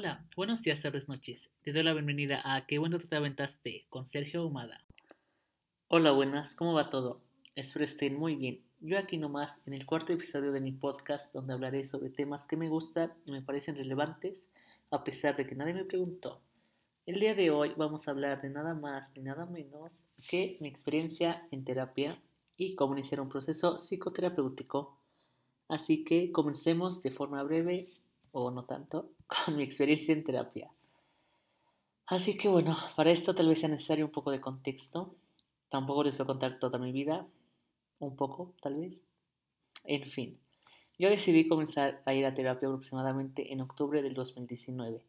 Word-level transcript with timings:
Hola, 0.00 0.22
buenos 0.36 0.62
días, 0.62 0.80
tardes, 0.80 1.08
noches. 1.08 1.50
Te 1.62 1.72
doy 1.72 1.82
la 1.82 1.92
bienvenida 1.92 2.40
a 2.44 2.66
Qué 2.68 2.78
bueno 2.78 3.00
te 3.00 3.16
aventaste 3.16 3.84
con 3.88 4.06
Sergio 4.06 4.46
Humada. 4.46 4.86
Hola, 5.88 6.12
buenas, 6.12 6.54
¿cómo 6.54 6.72
va 6.72 6.88
todo? 6.88 7.20
Espero 7.56 7.84
estén 7.84 8.16
muy 8.16 8.36
bien. 8.36 8.62
Yo 8.78 8.96
aquí 8.96 9.18
nomás 9.18 9.60
en 9.66 9.72
el 9.72 9.86
cuarto 9.86 10.12
episodio 10.12 10.52
de 10.52 10.60
mi 10.60 10.70
podcast 10.70 11.34
donde 11.34 11.52
hablaré 11.52 11.84
sobre 11.84 12.10
temas 12.10 12.46
que 12.46 12.56
me 12.56 12.68
gustan 12.68 13.12
y 13.26 13.32
me 13.32 13.42
parecen 13.42 13.74
relevantes 13.74 14.48
a 14.92 15.02
pesar 15.02 15.34
de 15.34 15.48
que 15.48 15.56
nadie 15.56 15.74
me 15.74 15.84
preguntó. 15.84 16.42
El 17.04 17.18
día 17.18 17.34
de 17.34 17.50
hoy 17.50 17.74
vamos 17.76 18.06
a 18.06 18.12
hablar 18.12 18.40
de 18.40 18.50
nada 18.50 18.74
más 18.74 19.10
ni 19.16 19.24
nada 19.24 19.46
menos 19.46 20.00
que 20.28 20.58
mi 20.60 20.68
experiencia 20.68 21.48
en 21.50 21.64
terapia 21.64 22.22
y 22.56 22.76
cómo 22.76 22.96
iniciar 22.96 23.20
un 23.20 23.30
proceso 23.30 23.76
psicoterapéutico. 23.76 24.96
Así 25.66 26.04
que 26.04 26.30
comencemos 26.30 27.02
de 27.02 27.10
forma 27.10 27.42
breve 27.42 27.90
o 28.30 28.52
no 28.52 28.64
tanto 28.64 29.10
con 29.28 29.56
mi 29.56 29.62
experiencia 29.62 30.14
en 30.14 30.24
terapia. 30.24 30.70
Así 32.06 32.38
que 32.38 32.48
bueno, 32.48 32.76
para 32.96 33.10
esto 33.10 33.34
tal 33.34 33.48
vez 33.48 33.60
sea 33.60 33.68
necesario 33.68 34.06
un 34.06 34.10
poco 34.10 34.30
de 34.30 34.40
contexto. 34.40 35.14
Tampoco 35.68 36.04
les 36.04 36.16
voy 36.16 36.24
a 36.24 36.26
contar 36.26 36.58
toda 36.58 36.78
mi 36.78 36.90
vida, 36.90 37.26
un 37.98 38.16
poco 38.16 38.54
tal 38.62 38.76
vez. 38.76 38.94
En 39.84 40.04
fin, 40.08 40.38
yo 40.98 41.10
decidí 41.10 41.46
comenzar 41.46 42.02
a 42.06 42.14
ir 42.14 42.24
a 42.24 42.34
terapia 42.34 42.68
aproximadamente 42.68 43.52
en 43.52 43.60
octubre 43.60 44.00
del 44.00 44.14
2019. 44.14 45.04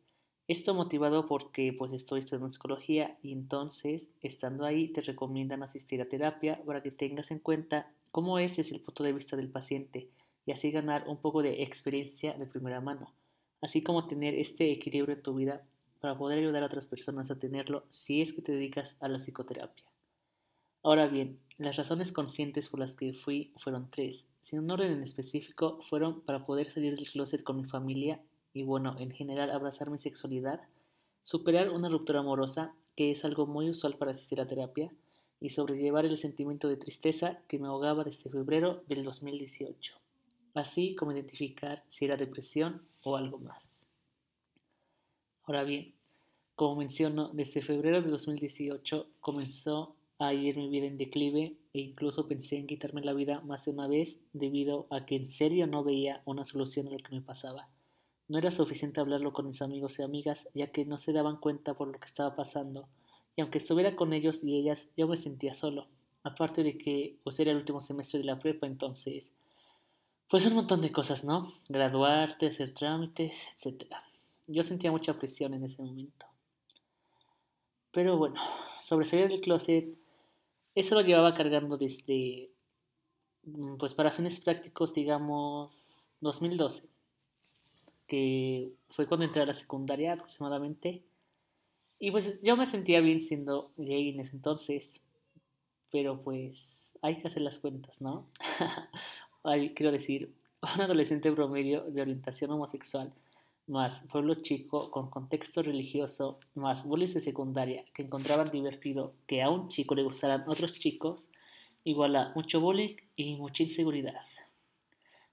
Esto 0.50 0.74
motivado 0.74 1.26
porque 1.26 1.74
pues 1.78 1.94
estoy 1.94 2.20
estudiando 2.20 2.52
psicología 2.52 3.18
y 3.22 3.32
entonces 3.32 4.10
estando 4.22 4.66
ahí 4.66 4.90
te 4.90 5.02
recomiendan 5.02 5.64
asistir 5.64 6.02
a 6.02 6.10
terapia 6.10 6.62
para 6.66 6.84
que 6.84 6.92
tengas 6.92 7.32
en 7.32 7.40
cuenta 7.40 7.94
cómo 8.12 8.40
es 8.40 8.58
desde 8.58 8.76
el 8.76 8.82
punto 8.82 9.04
de 9.04 9.14
vista 9.14 9.38
del 9.38 9.50
paciente 9.50 10.10
y 10.46 10.52
así 10.52 10.72
ganar 10.72 11.08
un 11.08 11.18
poco 11.18 11.44
de 11.44 11.64
experiencia 11.64 12.34
de 12.34 12.48
primera 12.48 12.82
mano 12.82 13.14
así 13.62 13.84
como 13.84 14.08
tener 14.08 14.36
este 14.36 14.72
equilibrio 14.72 15.16
en 15.16 15.24
tu 15.24 15.34
vida 15.34 15.64
para 16.00 16.18
poder 16.18 16.40
ayudar 16.40 16.64
a 16.64 16.68
otras 16.68 16.88
personas 16.88 17.30
a 17.30 17.40
tenerlo 17.40 17.84
si 17.90 18.22
es 18.22 18.34
que 18.34 18.42
te 18.42 18.54
dedicas 18.54 18.98
a 19.00 19.08
la 19.08 19.20
psicoterapia. 19.20 19.86
Ahora 20.82 21.08
bien, 21.08 21.40
las 21.58 21.76
razones 21.76 22.14
conscientes 22.14 22.70
por 22.70 22.80
las 22.80 22.96
que 22.96 23.14
fui 23.14 23.52
fueron 23.58 23.90
tres. 23.92 24.26
Sin 24.42 24.60
un 24.60 24.72
orden 24.72 24.94
en 24.94 25.04
específico, 25.04 25.80
fueron 25.82 26.22
para 26.22 26.46
poder 26.46 26.70
salir 26.70 26.96
del 26.96 27.10
closet 27.10 27.44
con 27.44 27.58
mi 27.58 27.66
familia 27.66 28.22
y 28.54 28.64
bueno, 28.64 28.96
en 28.98 29.12
general 29.12 29.52
abrazar 29.52 29.90
mi 29.90 30.00
sexualidad, 30.00 30.62
superar 31.24 31.70
una 31.70 31.90
ruptura 31.90 32.22
amorosa, 32.22 32.74
que 32.96 33.12
es 33.12 33.26
algo 33.26 33.46
muy 33.46 33.70
usual 33.70 33.98
para 33.98 34.12
asistir 34.12 34.40
a 34.40 34.48
terapia, 34.48 34.92
y 35.42 35.50
sobrellevar 35.50 36.06
el 36.06 36.18
sentimiento 36.18 36.68
de 36.68 36.78
tristeza 36.78 37.40
que 37.48 37.60
me 37.60 37.68
ahogaba 37.68 38.04
desde 38.04 38.30
febrero 38.30 38.84
del 38.88 39.04
2018 39.04 39.99
así 40.60 40.96
como 40.96 41.12
identificar 41.12 41.84
si 41.90 42.06
era 42.06 42.18
depresión 42.18 42.82
o 43.02 43.16
algo 43.16 43.40
más. 43.40 43.88
Ahora 45.44 45.64
bien, 45.64 45.94
como 46.56 46.76
menciono, 46.76 47.30
desde 47.34 47.62
febrero 47.62 48.02
de 48.02 48.10
2018 48.10 49.08
comenzó 49.20 49.96
a 50.20 50.34
ir 50.34 50.58
mi 50.58 50.70
vida 50.70 50.86
en 50.86 50.98
declive 50.98 51.56
e 51.74 51.80
incluso 51.80 52.28
pensé 52.28 52.58
en 52.58 52.68
quitarme 52.68 53.02
la 53.02 53.14
vida 53.14 53.40
más 53.42 53.66
de 53.66 53.72
una 53.72 53.88
vez 53.88 54.22
debido 54.34 54.86
a 54.90 55.06
que 55.06 55.16
en 55.16 55.28
serio 55.28 55.66
no 55.66 55.84
veía 55.84 56.22
una 56.26 56.46
solución 56.46 56.88
a 56.88 56.92
lo 56.92 56.98
que 56.98 57.16
me 57.16 57.22
pasaba. 57.22 57.70
No 58.28 58.38
era 58.38 58.52
suficiente 58.52 59.00
hablarlo 59.00 59.32
con 59.32 59.48
mis 59.48 59.62
amigos 59.62 59.98
y 59.98 60.04
amigas 60.04 60.50
ya 60.54 60.72
que 60.72 60.86
no 60.86 60.98
se 60.98 61.14
daban 61.14 61.38
cuenta 61.38 61.74
por 61.74 61.88
lo 61.88 62.00
que 62.00 62.06
estaba 62.06 62.36
pasando 62.36 62.90
y 63.36 63.42
aunque 63.42 63.58
estuviera 63.58 63.96
con 63.96 64.12
ellos 64.12 64.44
y 64.44 64.60
ellas 64.60 64.90
yo 64.98 65.08
me 65.08 65.16
sentía 65.16 65.56
solo. 65.56 65.88
Aparte 66.24 66.62
de 66.62 66.78
que 66.78 67.18
pues 67.24 67.40
era 67.40 67.52
el 67.52 67.58
último 67.58 67.80
semestre 67.80 68.20
de 68.20 68.26
la 68.26 68.38
prepa 68.38 68.68
entonces 68.68 69.32
pues 70.30 70.46
un 70.46 70.54
montón 70.54 70.82
de 70.82 70.92
cosas, 70.92 71.24
¿no? 71.24 71.52
Graduarte, 71.70 72.48
hacer 72.48 72.74
trámites, 72.74 73.34
etc. 73.58 73.96
Yo 74.48 74.64
sentía 74.64 74.92
mucha 74.92 75.18
presión 75.18 75.56
en 75.56 75.64
ese 75.64 75.82
momento. 75.82 76.28
Pero 77.92 78.18
bueno, 78.18 78.40
sobre 78.84 79.06
salir 79.06 79.28
del 79.28 79.42
closet, 79.42 79.98
eso 80.76 80.96
lo 80.96 81.02
llevaba 81.02 81.34
cargando 81.34 81.78
desde, 81.78 82.52
mm, 83.44 83.78
pues 83.78 83.96
para 83.96 84.12
fines 84.12 84.40
prácticos, 84.40 84.94
digamos, 84.94 85.98
2012, 86.22 86.88
que 88.08 88.72
fue 88.90 89.08
cuando 89.08 89.26
entré 89.26 89.42
a 89.42 89.48
la 89.48 89.56
secundaria 89.56 90.14
aproximadamente. 90.14 91.04
Y 91.98 92.12
pues 92.12 92.40
yo 92.44 92.56
me 92.56 92.68
sentía 92.68 93.02
bien 93.02 93.22
siendo 93.22 93.72
gay 93.78 94.10
en 94.10 94.20
ese 94.20 94.36
entonces, 94.36 95.02
pero 95.92 96.22
pues 96.22 96.94
hay 97.02 97.18
que 97.18 97.28
hacer 97.28 97.42
las 97.42 97.60
cuentas, 97.60 98.00
¿no? 98.00 98.28
quiero 99.76 99.92
decir, 99.92 100.34
un 100.76 100.82
adolescente 100.82 101.32
promedio 101.32 101.84
de 101.84 102.02
orientación 102.02 102.52
homosexual, 102.52 103.14
más 103.68 104.06
pueblo 104.12 104.36
chico 104.36 104.90
con 104.90 105.10
contexto 105.10 105.62
religioso, 105.62 106.40
más 106.56 106.86
bullies 106.86 107.14
de 107.14 107.20
secundaria 107.20 107.86
que 107.94 108.02
encontraban 108.02 108.50
divertido 108.50 109.14
que 109.28 109.44
a 109.44 109.50
un 109.50 109.70
chico 109.70 109.94
le 109.96 110.04
gustaran 110.04 110.44
otros 110.48 110.74
chicos, 110.74 111.28
igual 111.84 112.16
a 112.16 112.32
mucho 112.36 112.60
bullying 112.60 112.96
y 113.16 113.36
mucha 113.36 113.64
inseguridad. 113.64 114.22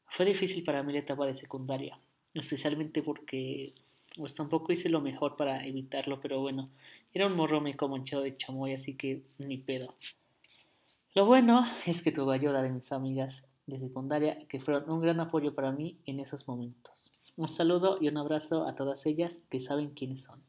Fue 0.08 0.24
difícil 0.24 0.64
para 0.64 0.82
mí 0.82 0.92
la 0.92 1.00
etapa 1.00 1.26
de 1.26 1.34
secundaria, 1.34 1.98
especialmente 2.34 3.02
porque 3.02 3.74
pues 4.16 4.34
tampoco 4.34 4.72
hice 4.72 4.88
lo 4.88 5.00
mejor 5.00 5.36
para 5.36 5.66
evitarlo, 5.66 6.20
pero 6.20 6.40
bueno, 6.40 6.70
era 7.12 7.26
un 7.26 7.36
morro 7.36 7.60
meco 7.60 7.88
manchado 7.88 8.22
de 8.22 8.36
chamoy, 8.36 8.72
así 8.72 8.94
que 8.94 9.22
ni 9.38 9.58
pedo. 9.58 9.94
Lo 11.14 11.26
bueno 11.26 11.66
es 11.86 12.02
que 12.02 12.12
tuve 12.12 12.34
ayuda 12.34 12.62
de 12.62 12.70
mis 12.70 12.92
amigas 12.92 13.44
de 13.66 13.80
secundaria 13.80 14.38
que 14.48 14.60
fueron 14.60 14.88
un 14.90 15.00
gran 15.00 15.20
apoyo 15.20 15.54
para 15.54 15.72
mí 15.72 15.98
en 16.06 16.20
esos 16.20 16.46
momentos. 16.48 17.12
Un 17.36 17.48
saludo 17.48 17.98
y 18.00 18.08
un 18.08 18.16
abrazo 18.16 18.66
a 18.66 18.74
todas 18.74 19.04
ellas 19.06 19.42
que 19.50 19.60
saben 19.60 19.90
quiénes 19.90 20.22
son. 20.22 20.42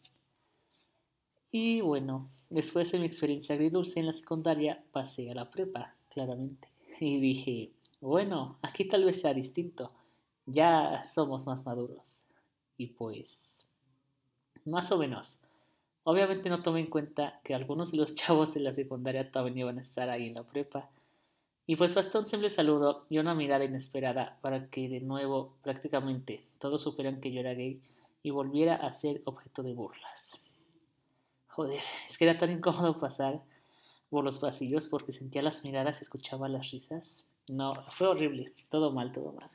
Y 1.51 1.81
bueno, 1.81 2.27
después 2.49 2.91
de 2.91 2.99
mi 2.99 3.05
experiencia 3.05 3.55
agridulce 3.55 3.99
en 3.99 4.05
la 4.05 4.13
secundaria, 4.13 4.83
pasé 4.91 5.31
a 5.31 5.33
la 5.33 5.49
prepa, 5.49 5.95
claramente. 6.09 6.69
Y 6.99 7.19
dije, 7.19 7.71
bueno, 7.99 8.57
aquí 8.61 8.85
tal 8.85 9.05
vez 9.05 9.21
sea 9.21 9.33
distinto. 9.33 9.91
Ya 10.45 11.03
somos 11.03 11.45
más 11.45 11.65
maduros. 11.65 12.19
Y 12.77 12.87
pues, 12.87 13.65
más 14.65 14.91
o 14.91 14.97
menos. 14.97 15.39
Obviamente 16.03 16.49
no 16.49 16.61
tomé 16.61 16.81
en 16.81 16.89
cuenta 16.89 17.41
que 17.43 17.53
algunos 17.53 17.91
de 17.91 17.97
los 17.97 18.13
chavos 18.15 18.53
de 18.53 18.59
la 18.59 18.73
secundaria 18.73 19.31
también 19.31 19.57
iban 19.57 19.79
a 19.79 19.81
estar 19.81 20.09
ahí 20.09 20.27
en 20.27 20.35
la 20.35 20.43
prepa 20.43 20.89
y 21.69 21.75
pues 21.75 21.93
bastó 21.93 22.19
un 22.19 22.27
simple 22.27 22.49
saludo 22.49 23.03
y 23.09 23.17
una 23.17 23.35
mirada 23.35 23.65
inesperada 23.65 24.39
para 24.41 24.69
que 24.69 24.87
de 24.87 25.01
nuevo 25.01 25.53
prácticamente 25.61 26.47
todos 26.59 26.81
supieran 26.81 27.19
que 27.19 27.33
yo 27.33 27.41
era 27.41 27.53
gay 27.53 27.81
y 28.23 28.29
volviera 28.29 28.75
a 28.75 28.93
ser 28.93 29.21
objeto 29.25 29.63
de 29.63 29.73
burlas. 29.73 30.39
Joder, 31.49 31.81
es 32.07 32.17
que 32.17 32.23
era 32.23 32.37
tan 32.37 32.51
incómodo 32.51 32.99
pasar 32.99 33.41
por 34.09 34.23
los 34.23 34.39
pasillos 34.39 34.87
porque 34.87 35.11
sentía 35.11 35.41
las 35.41 35.65
miradas 35.65 35.99
y 35.99 36.03
escuchaba 36.03 36.47
las 36.47 36.71
risas. 36.71 37.25
No, 37.49 37.73
fue 37.91 38.07
horrible, 38.07 38.53
todo 38.69 38.93
mal, 38.93 39.11
todo 39.11 39.33
mal. 39.33 39.49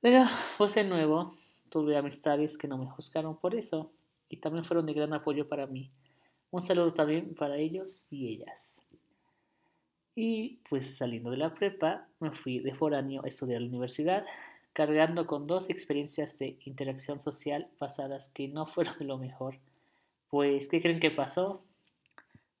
Pero 0.00 0.24
pues 0.56 0.74
de 0.74 0.84
nuevo 0.84 1.30
tuve 1.68 1.98
amistades 1.98 2.56
que 2.56 2.66
no 2.66 2.78
me 2.78 2.86
juzgaron 2.86 3.36
por 3.36 3.54
eso 3.54 3.90
y 4.30 4.38
también 4.38 4.64
fueron 4.64 4.86
de 4.86 4.94
gran 4.94 5.12
apoyo 5.12 5.48
para 5.48 5.66
mí. 5.66 5.90
Un 6.50 6.62
saludo 6.62 6.94
también 6.94 7.34
para 7.34 7.58
ellos 7.58 8.00
y 8.10 8.28
ellas. 8.28 8.82
Y 10.14 10.58
pues 10.68 10.96
saliendo 10.96 11.30
de 11.30 11.38
la 11.38 11.54
prepa, 11.54 12.06
me 12.20 12.32
fui 12.32 12.58
de 12.58 12.74
foráneo 12.74 13.22
a 13.24 13.28
estudiar 13.28 13.58
a 13.58 13.60
la 13.60 13.68
universidad, 13.68 14.26
cargando 14.72 15.26
con 15.26 15.46
dos 15.46 15.70
experiencias 15.70 16.38
de 16.38 16.58
interacción 16.64 17.20
social 17.20 17.68
pasadas 17.78 18.28
que 18.30 18.48
no 18.48 18.66
fueron 18.66 18.98
de 18.98 19.04
lo 19.06 19.18
mejor. 19.18 19.58
Pues, 20.28 20.68
¿qué 20.68 20.80
creen 20.80 21.00
que 21.00 21.10
pasó? 21.10 21.62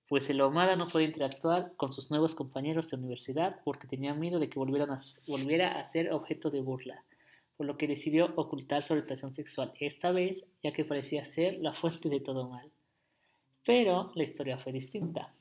Pues 0.08 0.28
el 0.28 0.40
Omada 0.42 0.76
no 0.76 0.88
podía 0.88 1.06
interactuar 1.06 1.72
con 1.76 1.92
sus 1.92 2.10
nuevos 2.10 2.34
compañeros 2.34 2.90
de 2.90 2.98
universidad 2.98 3.60
porque 3.64 3.86
tenía 3.86 4.12
miedo 4.14 4.38
de 4.38 4.50
que 4.50 4.58
volvieran 4.58 4.90
a, 4.90 4.98
volviera 5.26 5.78
a 5.78 5.84
ser 5.84 6.12
objeto 6.12 6.50
de 6.50 6.60
burla, 6.60 7.02
por 7.56 7.66
lo 7.66 7.78
que 7.78 7.86
decidió 7.86 8.32
ocultar 8.36 8.82
su 8.82 8.92
orientación 8.92 9.34
sexual, 9.34 9.72
esta 9.80 10.12
vez 10.12 10.44
ya 10.62 10.72
que 10.72 10.84
parecía 10.84 11.24
ser 11.24 11.58
la 11.60 11.72
fuente 11.72 12.10
de 12.10 12.20
todo 12.20 12.48
mal. 12.48 12.70
Pero 13.64 14.12
la 14.14 14.24
historia 14.24 14.58
fue 14.58 14.72
distinta. 14.72 15.32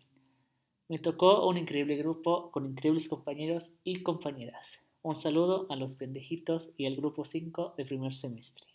Me 0.92 1.00
tocó 1.00 1.48
un 1.48 1.58
increíble 1.58 1.96
grupo 1.96 2.52
con 2.52 2.66
increíbles 2.66 3.08
compañeros 3.08 3.78
y 3.86 4.04
compañeras. 4.04 4.82
Un 5.04 5.16
saludo 5.16 5.66
a 5.70 5.78
los 5.78 5.96
pendejitos 5.96 6.74
y 6.76 6.86
al 6.86 6.98
grupo 6.98 7.24
5 7.24 7.76
de 7.78 7.86
primer 7.86 8.14
semestre. 8.14 8.66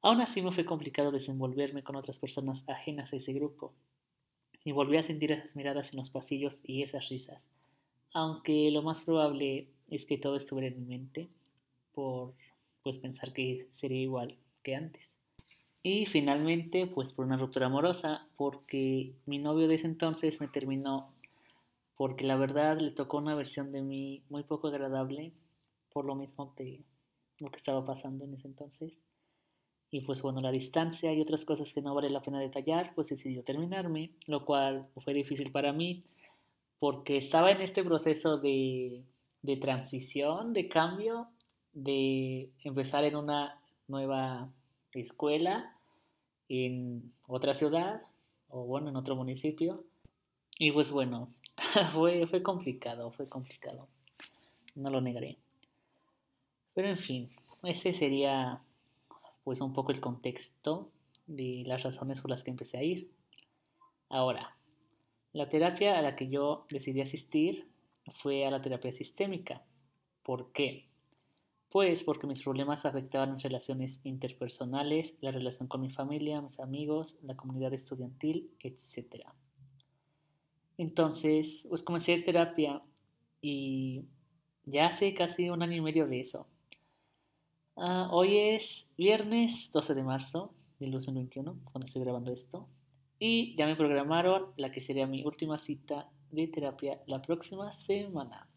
Aún 0.00 0.20
así 0.20 0.42
me 0.42 0.52
fue 0.52 0.64
complicado 0.64 1.10
desenvolverme 1.10 1.82
con 1.82 1.96
otras 1.96 2.20
personas 2.20 2.62
ajenas 2.68 3.12
a 3.12 3.16
ese 3.16 3.32
grupo, 3.32 3.74
y 4.62 4.70
volví 4.70 4.96
a 4.96 5.02
sentir 5.02 5.32
esas 5.32 5.56
miradas 5.56 5.90
en 5.90 5.96
los 5.96 6.08
pasillos 6.08 6.60
y 6.62 6.84
esas 6.84 7.08
risas, 7.08 7.42
aunque 8.12 8.70
lo 8.70 8.82
más 8.82 9.02
probable 9.02 9.66
es 9.90 10.04
que 10.04 10.18
todo 10.18 10.36
estuviera 10.36 10.68
en 10.68 10.78
mi 10.78 10.86
mente, 10.86 11.28
por 11.94 12.34
pues 12.84 12.98
pensar 12.98 13.32
que 13.32 13.66
sería 13.72 14.02
igual 14.02 14.36
que 14.62 14.76
antes. 14.76 15.17
Y 15.82 16.06
finalmente, 16.06 16.86
pues 16.86 17.12
por 17.12 17.26
una 17.26 17.36
ruptura 17.36 17.66
amorosa, 17.66 18.26
porque 18.36 19.14
mi 19.26 19.38
novio 19.38 19.68
de 19.68 19.76
ese 19.76 19.86
entonces 19.86 20.40
me 20.40 20.48
terminó 20.48 21.12
porque 21.98 22.24
la 22.24 22.36
verdad 22.36 22.78
le 22.78 22.92
tocó 22.92 23.18
una 23.18 23.34
versión 23.34 23.72
de 23.72 23.82
mí 23.82 24.22
muy 24.30 24.44
poco 24.44 24.68
agradable, 24.68 25.32
por 25.92 26.04
lo 26.04 26.14
mismo 26.14 26.54
de 26.56 26.84
lo 27.40 27.50
que 27.50 27.56
estaba 27.56 27.84
pasando 27.84 28.24
en 28.24 28.34
ese 28.34 28.46
entonces. 28.46 28.92
Y 29.90 30.02
pues 30.02 30.22
bueno, 30.22 30.38
la 30.40 30.52
distancia 30.52 31.12
y 31.12 31.20
otras 31.20 31.44
cosas 31.44 31.72
que 31.72 31.82
no 31.82 31.94
vale 31.94 32.08
la 32.08 32.22
pena 32.22 32.38
detallar, 32.38 32.94
pues 32.94 33.08
decidió 33.08 33.42
terminarme, 33.42 34.12
lo 34.26 34.44
cual 34.44 34.86
fue 35.02 35.12
difícil 35.12 35.50
para 35.50 35.72
mí 35.72 36.04
porque 36.78 37.16
estaba 37.16 37.50
en 37.50 37.60
este 37.60 37.82
proceso 37.82 38.38
de, 38.38 39.02
de 39.42 39.56
transición, 39.56 40.52
de 40.52 40.68
cambio, 40.68 41.28
de 41.72 42.52
empezar 42.62 43.02
en 43.02 43.16
una 43.16 43.60
nueva 43.88 44.52
escuela 45.00 45.76
en 46.48 47.12
otra 47.26 47.54
ciudad 47.54 48.02
o 48.48 48.64
bueno, 48.64 48.88
en 48.88 48.96
otro 48.96 49.16
municipio. 49.16 49.84
Y 50.58 50.72
pues 50.72 50.90
bueno, 50.90 51.28
fue, 51.92 52.26
fue 52.26 52.42
complicado, 52.42 53.10
fue 53.12 53.28
complicado. 53.28 53.88
No 54.74 54.90
lo 54.90 55.00
negaré. 55.00 55.38
Pero 56.74 56.88
en 56.88 56.98
fin, 56.98 57.28
ese 57.62 57.92
sería 57.92 58.62
pues 59.44 59.60
un 59.60 59.72
poco 59.72 59.92
el 59.92 60.00
contexto 60.00 60.90
de 61.26 61.62
las 61.66 61.82
razones 61.82 62.20
por 62.20 62.30
las 62.30 62.44
que 62.44 62.50
empecé 62.50 62.78
a 62.78 62.82
ir. 62.82 63.10
Ahora, 64.08 64.54
la 65.32 65.48
terapia 65.48 65.98
a 65.98 66.02
la 66.02 66.16
que 66.16 66.28
yo 66.28 66.66
decidí 66.70 67.00
asistir 67.00 67.68
fue 68.22 68.46
a 68.46 68.50
la 68.50 68.62
terapia 68.62 68.92
sistémica. 68.92 69.62
¿Por 70.22 70.52
qué? 70.52 70.84
Pues 71.70 72.02
porque 72.02 72.26
mis 72.26 72.42
problemas 72.42 72.86
afectaban 72.86 73.34
mis 73.34 73.42
relaciones 73.42 74.00
interpersonales, 74.04 75.14
la 75.20 75.30
relación 75.30 75.68
con 75.68 75.82
mi 75.82 75.90
familia, 75.90 76.40
mis 76.40 76.60
amigos, 76.60 77.18
la 77.22 77.36
comunidad 77.36 77.74
estudiantil, 77.74 78.50
etc. 78.60 79.26
Entonces, 80.78 81.66
pues 81.68 81.82
comencé 81.82 82.16
terapia 82.22 82.82
y 83.42 84.04
ya 84.64 84.86
hace 84.86 85.12
casi 85.12 85.50
un 85.50 85.62
año 85.62 85.76
y 85.76 85.80
medio 85.80 86.06
de 86.06 86.20
eso. 86.20 86.46
Ah, 87.76 88.08
hoy 88.10 88.36
es 88.36 88.88
viernes 88.96 89.70
12 89.72 89.94
de 89.94 90.02
marzo 90.02 90.52
del 90.80 90.90
2021, 90.90 91.60
cuando 91.64 91.86
estoy 91.86 92.02
grabando 92.02 92.32
esto. 92.32 92.66
Y 93.18 93.56
ya 93.56 93.66
me 93.66 93.76
programaron 93.76 94.52
la 94.56 94.70
que 94.70 94.80
sería 94.80 95.06
mi 95.06 95.24
última 95.24 95.58
cita 95.58 96.08
de 96.30 96.46
terapia 96.48 97.00
la 97.06 97.22
próxima 97.22 97.72
semana. 97.72 98.48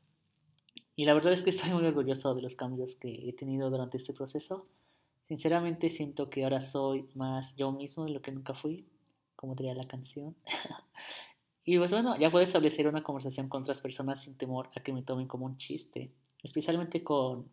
Y 0.95 1.05
la 1.05 1.13
verdad 1.13 1.33
es 1.33 1.43
que 1.43 1.51
estoy 1.51 1.71
muy 1.71 1.85
orgulloso 1.85 2.35
de 2.35 2.41
los 2.41 2.55
cambios 2.55 2.95
que 2.95 3.29
he 3.29 3.33
tenido 3.33 3.69
durante 3.69 3.97
este 3.97 4.13
proceso. 4.13 4.67
Sinceramente 5.27 5.89
siento 5.89 6.29
que 6.29 6.43
ahora 6.43 6.61
soy 6.61 7.07
más 7.15 7.55
yo 7.55 7.71
mismo 7.71 8.05
de 8.05 8.11
lo 8.11 8.21
que 8.21 8.31
nunca 8.31 8.53
fui, 8.53 8.85
como 9.35 9.55
diría 9.55 9.73
la 9.73 9.87
canción. 9.87 10.35
y 11.65 11.77
pues 11.77 11.91
bueno, 11.91 12.17
ya 12.17 12.29
puedo 12.29 12.43
establecer 12.43 12.87
una 12.87 13.03
conversación 13.03 13.47
con 13.47 13.61
otras 13.63 13.81
personas 13.81 14.21
sin 14.21 14.37
temor 14.37 14.69
a 14.75 14.83
que 14.83 14.93
me 14.93 15.03
tomen 15.03 15.27
como 15.27 15.45
un 15.45 15.57
chiste, 15.57 16.11
especialmente 16.43 17.03
con 17.03 17.49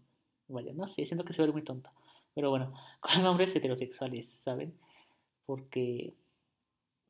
Vaya, 0.48 0.72
no 0.72 0.86
sé, 0.86 1.04
siento 1.04 1.24
que 1.24 1.34
se 1.34 1.42
ve 1.42 1.52
muy 1.52 1.62
tonta. 1.62 1.92
Pero 2.34 2.50
bueno, 2.50 2.72
con 3.00 3.24
hombres 3.26 3.54
heterosexuales, 3.54 4.40
¿saben? 4.44 4.74
Porque, 5.46 6.14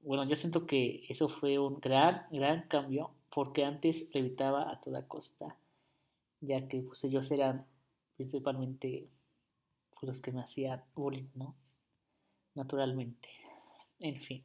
bueno, 0.00 0.24
yo 0.24 0.36
siento 0.36 0.66
que 0.66 1.02
eso 1.08 1.28
fue 1.28 1.58
un 1.58 1.80
gran, 1.80 2.26
gran 2.30 2.62
cambio, 2.68 3.10
porque 3.32 3.64
antes 3.64 4.06
evitaba 4.12 4.70
a 4.70 4.80
toda 4.80 5.06
costa, 5.06 5.56
ya 6.40 6.68
que 6.68 6.82
pues 6.82 7.02
ellos 7.04 7.30
eran 7.30 7.66
principalmente 8.16 9.08
pues, 9.90 10.08
los 10.08 10.20
que 10.20 10.32
me 10.32 10.40
hacían 10.40 10.82
bullying, 10.94 11.28
¿no? 11.34 11.56
Naturalmente. 12.54 13.28
En 14.00 14.20
fin. 14.20 14.44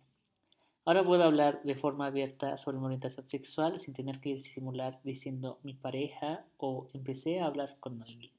Ahora 0.86 1.06
puedo 1.06 1.24
hablar 1.24 1.64
de 1.64 1.76
forma 1.76 2.08
abierta 2.08 2.58
sobre 2.58 2.78
mi 2.78 2.86
orientación 2.86 3.30
sexual 3.30 3.80
sin 3.80 3.94
tener 3.94 4.20
que 4.20 4.34
disimular 4.34 5.00
diciendo 5.04 5.60
mi 5.64 5.74
pareja 5.74 6.46
o 6.58 6.88
empecé 6.94 7.40
a 7.40 7.46
hablar 7.46 7.78
con 7.80 8.02
alguien 8.02 8.34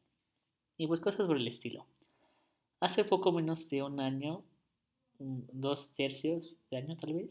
y 0.76 0.86
pues 0.86 1.00
cosas 1.00 1.26
por 1.26 1.36
el 1.36 1.48
estilo. 1.48 1.86
Hace 2.80 3.04
poco 3.04 3.32
menos 3.32 3.68
de 3.68 3.82
un 3.82 4.00
año, 4.00 4.44
dos 5.18 5.94
tercios 5.94 6.56
de 6.70 6.76
año 6.76 6.96
tal 6.96 7.14
vez, 7.14 7.30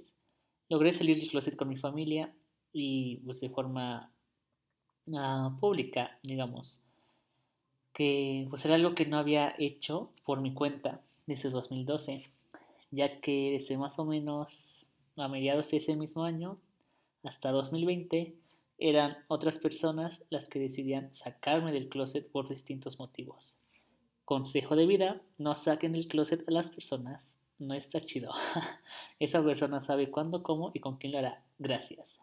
logré 0.69 0.93
salir 0.93 1.19
del 1.19 1.29
closet 1.29 1.55
con 1.55 1.69
mi 1.69 1.77
familia 1.77 2.33
y 2.71 3.17
pues 3.17 3.41
de 3.41 3.49
forma 3.49 4.12
uh, 5.07 5.59
pública, 5.59 6.17
digamos, 6.23 6.79
que 7.93 8.47
pues 8.49 8.65
era 8.65 8.75
algo 8.75 8.95
que 8.95 9.05
no 9.05 9.17
había 9.17 9.53
hecho 9.57 10.11
por 10.25 10.41
mi 10.41 10.53
cuenta 10.53 11.01
desde 11.27 11.49
2012, 11.49 12.23
ya 12.91 13.21
que 13.21 13.51
desde 13.51 13.77
más 13.77 13.99
o 13.99 14.05
menos 14.05 14.87
a 15.17 15.27
mediados 15.27 15.69
de 15.69 15.77
ese 15.77 15.95
mismo 15.95 16.23
año 16.23 16.57
hasta 17.23 17.51
2020 17.51 18.35
eran 18.79 19.17
otras 19.27 19.59
personas 19.59 20.23
las 20.29 20.49
que 20.49 20.59
decidían 20.59 21.13
sacarme 21.13 21.71
del 21.71 21.87
closet 21.87 22.29
por 22.29 22.49
distintos 22.49 22.99
motivos. 22.99 23.57
Consejo 24.25 24.75
de 24.75 24.87
vida, 24.87 25.21
no 25.37 25.55
saquen 25.55 25.93
del 25.93 26.07
closet 26.07 26.47
a 26.47 26.51
las 26.51 26.69
personas, 26.69 27.39
no 27.59 27.73
está 27.73 28.01
chido. 28.01 28.33
Esa 29.19 29.43
persona 29.43 29.83
sabe 29.83 30.09
cuándo, 30.09 30.43
cómo 30.43 30.71
y 30.73 30.79
con 30.79 30.97
quién 30.97 31.13
lo 31.13 31.19
hará. 31.19 31.43
Gracias. 31.59 32.19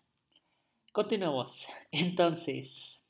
Continuemos. 0.92 1.68
Entonces, 1.92 3.00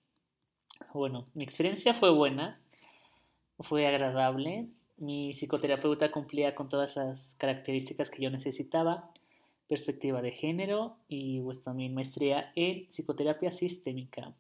bueno, 0.93 1.29
mi 1.35 1.45
experiencia 1.45 1.95
fue 1.95 2.11
buena, 2.11 2.59
fue 3.59 3.87
agradable. 3.87 4.69
Mi 4.99 5.33
psicoterapeuta 5.33 6.11
cumplía 6.11 6.55
con 6.55 6.69
todas 6.69 6.95
las 6.97 7.35
características 7.37 8.11
que 8.11 8.23
yo 8.23 8.31
necesitaba 8.31 9.11
perspectiva 9.67 10.21
de 10.21 10.33
género 10.33 10.97
y 11.09 11.41
pues 11.41 11.63
también 11.63 11.95
maestría 11.95 12.53
en 12.55 12.87
psicoterapia 12.89 13.51
sistémica. 13.51 14.35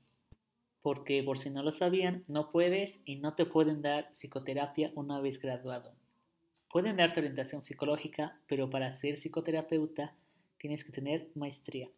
Porque 0.83 1.23
por 1.23 1.39
si 1.39 1.51
no 1.51 1.63
lo 1.63 1.71
sabían, 1.71 2.25
no 2.27 2.51
puedes 2.51 3.01
y 3.05 3.17
no 3.17 3.35
te 3.35 3.47
pueden 3.47 3.81
dar 3.81 4.11
psicoterapia 4.11 4.93
una 4.97 5.21
vez 5.21 5.41
graduado. 5.41 5.93
Pueden 6.69 6.97
darte 6.97 7.21
orientación 7.21 7.63
psicológica, 7.63 8.39
pero 8.49 8.69
para 8.69 8.93
ser 8.93 9.17
psicoterapeuta 9.17 10.15
tienes 10.59 10.85
que 10.85 10.93
tener 10.93 11.29
maestría. 11.35 11.89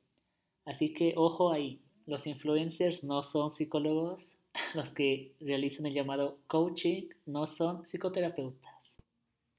Así 0.64 0.94
que 0.94 1.14
ojo 1.16 1.52
ahí, 1.52 1.80
los 2.06 2.26
influencers 2.26 3.04
no 3.04 3.22
son 3.22 3.52
psicólogos, 3.52 4.38
los 4.74 4.92
que 4.92 5.34
realizan 5.40 5.86
el 5.86 5.94
llamado 5.94 6.38
coaching 6.46 7.08
no 7.26 7.46
son 7.46 7.84
psicoterapeutas. 7.84 8.96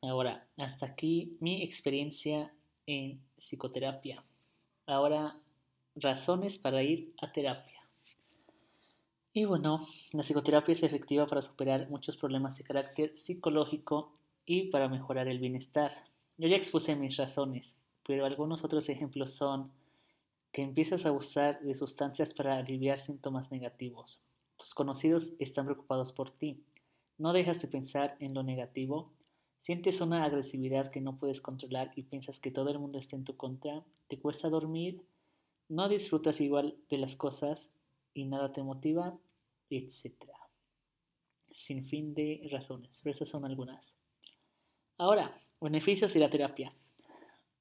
Ahora, 0.02 0.46
hasta 0.58 0.86
aquí 0.86 1.38
mi 1.40 1.64
experiencia 1.64 2.54
en 2.86 3.22
psicoterapia. 3.38 4.24
Ahora, 4.86 5.40
razones 5.96 6.58
para 6.58 6.84
ir 6.84 7.12
a 7.22 7.32
terapia. 7.32 7.80
Y 9.32 9.46
bueno, 9.46 9.86
la 10.12 10.22
psicoterapia 10.22 10.74
es 10.74 10.84
efectiva 10.84 11.26
para 11.26 11.42
superar 11.42 11.90
muchos 11.90 12.18
problemas 12.18 12.58
de 12.58 12.64
carácter 12.64 13.18
psicológico 13.18 14.12
y 14.46 14.70
para 14.70 14.90
mejorar 14.90 15.28
el 15.28 15.40
bienestar. 15.40 15.92
Yo 16.38 16.48
ya 16.48 16.58
expuse 16.58 16.96
mis 16.96 17.18
razones, 17.18 17.78
pero 18.06 18.26
algunos 18.26 18.64
otros 18.64 18.90
ejemplos 18.90 19.32
son 19.32 19.72
que 20.54 20.62
empiezas 20.62 21.06
a 21.06 21.12
usar 21.12 21.60
de 21.60 21.76
sustancias 21.76 22.34
para 22.34 22.56
aliviar 22.56 23.00
síntomas 23.00 23.52
negativos. 23.52 24.22
Tus 24.56 24.74
conocidos 24.74 25.34
están 25.40 25.66
preocupados 25.66 26.14
por 26.14 26.32
ti. 26.32 26.62
No 27.18 27.34
dejas 27.34 27.62
de 27.62 27.68
pensar 27.68 28.16
en 28.22 28.34
lo 28.34 28.44
negativo 28.44 29.12
Sientes 29.64 30.02
una 30.02 30.26
agresividad 30.26 30.92
que 30.92 31.00
no 31.00 31.18
puedes 31.18 31.40
controlar 31.40 31.94
y 31.96 32.04
piensas 32.04 32.42
que 32.42 32.52
todo 32.52 32.70
el 32.70 32.80
mundo 32.80 33.00
está 33.00 33.16
en 33.16 33.24
tu 33.24 33.38
contra, 33.38 33.82
te 34.10 34.20
cuesta 34.20 34.50
dormir, 34.50 35.02
no 35.70 35.88
disfrutas 35.88 36.42
igual 36.42 36.76
de 36.90 36.98
las 36.98 37.16
cosas 37.16 37.72
y 38.14 38.26
nada 38.26 38.52
te 38.52 38.62
motiva, 38.62 39.18
etc. 39.70 40.16
Sin 41.54 41.86
fin 41.86 42.14
de 42.14 42.46
razones, 42.52 43.00
pero 43.02 43.26
son 43.26 43.46
algunas. 43.46 43.96
Ahora, 44.98 45.34
beneficios 45.62 46.14
de 46.14 46.20
la 46.20 46.30
terapia. 46.30 46.76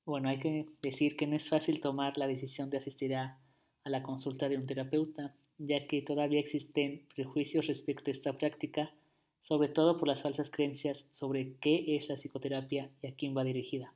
Bueno, 0.05 0.29
hay 0.29 0.39
que 0.39 0.67
decir 0.83 1.17
que 1.17 1.27
no 1.27 1.37
es 1.37 1.49
fácil 1.49 1.81
tomar 1.81 2.19
la 2.19 2.27
decisión 2.27 2.71
de 2.71 2.79
asistir 2.79 3.15
a, 3.15 3.39
a 3.85 3.91
la 3.91 4.03
consulta 4.03 4.49
de 4.49 4.57
un 4.57 4.67
terapeuta, 4.67 5.35
ya 5.59 5.87
que 5.87 6.03
todavía 6.03 6.41
existen 6.41 7.07
prejuicios 7.15 7.67
respecto 7.67 8.11
a 8.11 8.13
esta 8.13 8.37
práctica 8.37 8.93
sobre 9.43 9.69
todo 9.69 9.99
por 9.99 10.09
las 10.09 10.23
falsas 10.23 10.51
creencias 10.51 11.05
sobre 11.11 11.57
qué 11.57 11.97
es 11.97 12.09
la 12.09 12.17
psicoterapia 12.17 12.91
y 13.03 13.09
a 13.09 13.15
quién 13.15 13.37
va 13.37 13.45
dirigida. 13.45 13.93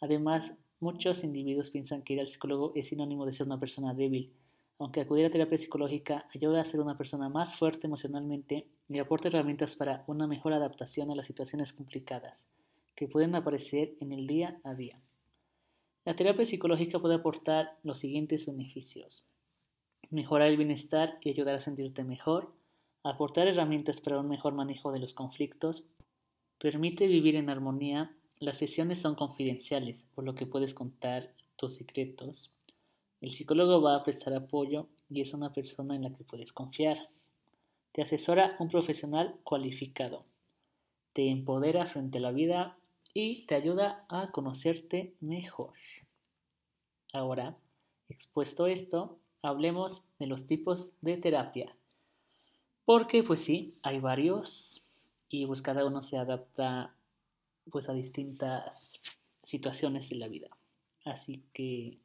Además, 0.00 0.54
muchos 0.80 1.22
individuos 1.22 1.70
piensan 1.70 2.02
que 2.02 2.14
ir 2.14 2.20
al 2.20 2.26
psicólogo 2.26 2.72
es 2.74 2.88
sinónimo 2.88 3.26
de 3.26 3.34
ser 3.34 3.46
una 3.46 3.60
persona 3.60 3.94
débil, 3.94 4.32
aunque 4.78 5.02
acudir 5.02 5.26
a 5.26 5.30
terapia 5.30 5.58
psicológica 5.58 6.26
ayuda 6.34 6.62
a 6.62 6.64
ser 6.64 6.80
una 6.80 6.96
persona 6.96 7.28
más 7.28 7.54
fuerte 7.54 7.86
emocionalmente 7.86 8.66
y 8.88 8.98
aporta 8.98 9.28
herramientas 9.28 9.76
para 9.76 10.04
una 10.06 10.26
mejor 10.26 10.54
adaptación 10.54 11.10
a 11.10 11.14
las 11.14 11.26
situaciones 11.26 11.72
complicadas 11.72 12.48
que 12.96 13.08
pueden 13.08 13.34
aparecer 13.34 13.94
en 14.00 14.12
el 14.12 14.26
día 14.26 14.60
a 14.64 14.74
día. 14.74 15.00
La 16.04 16.16
terapia 16.16 16.44
psicológica 16.44 16.98
puede 16.98 17.14
aportar 17.14 17.78
los 17.84 18.00
siguientes 18.00 18.46
beneficios. 18.46 19.24
Mejorar 20.10 20.48
el 20.48 20.56
bienestar 20.56 21.18
y 21.20 21.30
ayudar 21.30 21.54
a 21.54 21.60
sentirte 21.60 22.02
mejor, 22.02 22.52
aportar 23.04 23.46
herramientas 23.46 24.00
para 24.00 24.18
un 24.18 24.28
mejor 24.28 24.52
manejo 24.52 24.90
de 24.90 24.98
los 24.98 25.14
conflictos, 25.14 25.86
permite 26.58 27.06
vivir 27.06 27.36
en 27.36 27.48
armonía, 27.50 28.16
las 28.40 28.56
sesiones 28.58 28.98
son 28.98 29.14
confidenciales, 29.14 30.08
por 30.16 30.24
lo 30.24 30.34
que 30.34 30.44
puedes 30.44 30.74
contar 30.74 31.32
tus 31.54 31.74
secretos. 31.74 32.50
El 33.20 33.30
psicólogo 33.30 33.80
va 33.80 33.94
a 33.94 34.02
prestar 34.02 34.34
apoyo 34.34 34.88
y 35.08 35.20
es 35.20 35.32
una 35.34 35.52
persona 35.52 35.94
en 35.94 36.02
la 36.02 36.12
que 36.12 36.24
puedes 36.24 36.52
confiar. 36.52 36.98
Te 37.92 38.02
asesora 38.02 38.56
un 38.58 38.68
profesional 38.68 39.36
cualificado. 39.44 40.24
Te 41.12 41.30
empodera 41.30 41.86
frente 41.86 42.18
a 42.18 42.22
la 42.22 42.32
vida 42.32 42.76
y 43.14 43.46
te 43.46 43.54
ayuda 43.54 44.04
a 44.08 44.32
conocerte 44.32 45.14
mejor. 45.20 45.74
Ahora, 47.12 47.58
expuesto 48.08 48.66
esto, 48.66 49.18
hablemos 49.42 50.02
de 50.18 50.26
los 50.26 50.46
tipos 50.46 50.92
de 51.02 51.18
terapia. 51.18 51.76
Porque 52.84 53.22
pues 53.22 53.40
sí, 53.40 53.74
hay 53.82 54.00
varios 54.00 54.82
y 55.28 55.46
pues 55.46 55.60
cada 55.62 55.84
uno 55.86 56.02
se 56.02 56.16
adapta 56.16 56.94
pues 57.70 57.88
a 57.88 57.92
distintas 57.92 59.00
situaciones 59.42 60.08
de 60.08 60.16
la 60.16 60.28
vida. 60.28 60.48
Así 61.04 61.42
que 61.52 61.98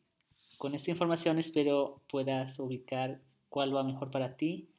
con 0.58 0.76
esta 0.76 0.92
información 0.92 1.40
espero 1.40 2.02
puedas 2.10 2.60
ubicar 2.60 3.22
cuál 3.50 3.76
va 3.76 3.84
mejor 3.84 4.12
para 4.12 4.36
ti 4.36 4.70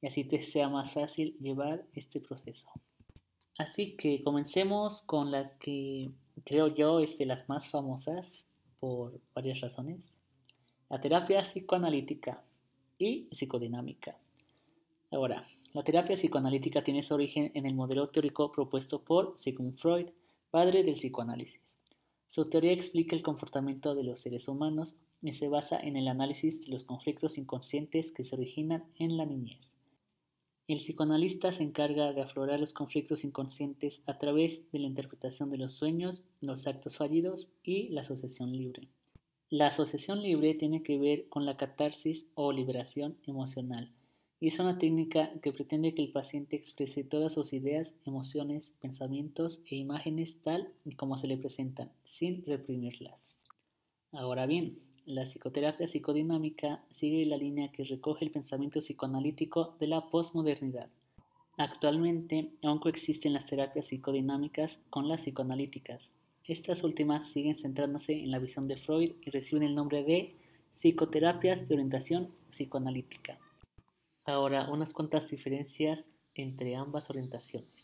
y 0.00 0.06
así 0.06 0.24
te 0.24 0.44
sea 0.44 0.68
más 0.68 0.92
fácil 0.92 1.36
llevar 1.40 1.84
este 1.92 2.20
proceso. 2.20 2.68
Así 3.58 3.96
que 3.96 4.22
comencemos 4.22 5.02
con 5.02 5.30
la 5.30 5.56
que 5.58 6.10
creo 6.44 6.68
yo 6.68 7.00
es 7.00 7.18
de 7.18 7.26
las 7.26 7.48
más 7.48 7.68
famosas 7.68 8.46
por 8.84 9.18
varias 9.34 9.62
razones. 9.62 9.98
La 10.90 11.00
terapia 11.00 11.40
psicoanalítica 11.40 12.42
y 12.98 13.28
psicodinámica. 13.30 14.14
Ahora, 15.10 15.42
la 15.72 15.82
terapia 15.82 16.16
psicoanalítica 16.16 16.84
tiene 16.84 17.02
su 17.02 17.14
origen 17.14 17.50
en 17.54 17.64
el 17.64 17.74
modelo 17.74 18.06
teórico 18.08 18.52
propuesto 18.52 19.00
por 19.02 19.38
Sigmund 19.38 19.78
Freud, 19.78 20.08
padre 20.50 20.82
del 20.82 20.96
psicoanálisis. 20.96 21.62
Su 22.28 22.50
teoría 22.50 22.72
explica 22.72 23.16
el 23.16 23.22
comportamiento 23.22 23.94
de 23.94 24.04
los 24.04 24.20
seres 24.20 24.48
humanos 24.48 24.98
y 25.22 25.32
se 25.32 25.48
basa 25.48 25.80
en 25.80 25.96
el 25.96 26.06
análisis 26.06 26.60
de 26.60 26.68
los 26.68 26.84
conflictos 26.84 27.38
inconscientes 27.38 28.12
que 28.12 28.26
se 28.26 28.34
originan 28.36 28.84
en 28.98 29.16
la 29.16 29.24
niñez. 29.24 29.73
El 30.66 30.78
psicoanalista 30.78 31.52
se 31.52 31.62
encarga 31.62 32.12
de 32.12 32.22
aflorar 32.22 32.58
los 32.58 32.72
conflictos 32.72 33.24
inconscientes 33.24 34.02
a 34.06 34.18
través 34.18 34.70
de 34.72 34.78
la 34.78 34.86
interpretación 34.86 35.50
de 35.50 35.58
los 35.58 35.74
sueños, 35.74 36.24
los 36.40 36.66
actos 36.66 36.96
fallidos 36.96 37.52
y 37.62 37.88
la 37.88 38.00
asociación 38.00 38.52
libre. 38.56 38.88
La 39.50 39.66
asociación 39.66 40.22
libre 40.22 40.54
tiene 40.54 40.82
que 40.82 40.98
ver 40.98 41.28
con 41.28 41.44
la 41.44 41.56
catarsis 41.56 42.26
o 42.34 42.50
liberación 42.50 43.18
emocional 43.26 43.92
y 44.44 44.48
es 44.48 44.58
una 44.58 44.78
técnica 44.78 45.32
que 45.40 45.54
pretende 45.54 45.94
que 45.94 46.02
el 46.02 46.12
paciente 46.12 46.54
exprese 46.56 47.02
todas 47.02 47.32
sus 47.32 47.54
ideas, 47.54 47.94
emociones, 48.04 48.74
pensamientos 48.78 49.62
e 49.70 49.76
imágenes 49.76 50.42
tal 50.42 50.70
y 50.84 50.96
como 50.96 51.16
se 51.16 51.28
le 51.28 51.38
presentan, 51.38 51.90
sin 52.04 52.44
reprimirlas. 52.44 53.22
Ahora 54.12 54.44
bien, 54.44 54.76
la 55.06 55.24
psicoterapia 55.24 55.86
psicodinámica 55.86 56.82
sigue 56.96 57.26
la 57.26 57.36
línea 57.36 57.70
que 57.70 57.84
recoge 57.84 58.24
el 58.24 58.30
pensamiento 58.30 58.80
psicoanalítico 58.80 59.76
de 59.78 59.86
la 59.86 60.08
posmodernidad. 60.08 60.88
Actualmente 61.58 62.50
aún 62.62 62.78
coexisten 62.78 63.34
las 63.34 63.46
terapias 63.46 63.86
psicodinámicas 63.86 64.80
con 64.90 65.08
las 65.08 65.20
psicoanalíticas. 65.20 66.12
Estas 66.44 66.82
últimas 66.84 67.28
siguen 67.30 67.56
centrándose 67.56 68.12
en 68.12 68.30
la 68.30 68.38
visión 68.38 68.66
de 68.66 68.76
Freud 68.76 69.12
y 69.20 69.30
reciben 69.30 69.62
el 69.62 69.74
nombre 69.74 70.02
de 70.04 70.34
psicoterapias 70.70 71.68
de 71.68 71.74
orientación 71.74 72.30
psicoanalítica. 72.50 73.38
Ahora, 74.24 74.70
unas 74.70 74.92
cuantas 74.92 75.28
diferencias 75.28 76.10
entre 76.34 76.76
ambas 76.76 77.10
orientaciones. 77.10 77.83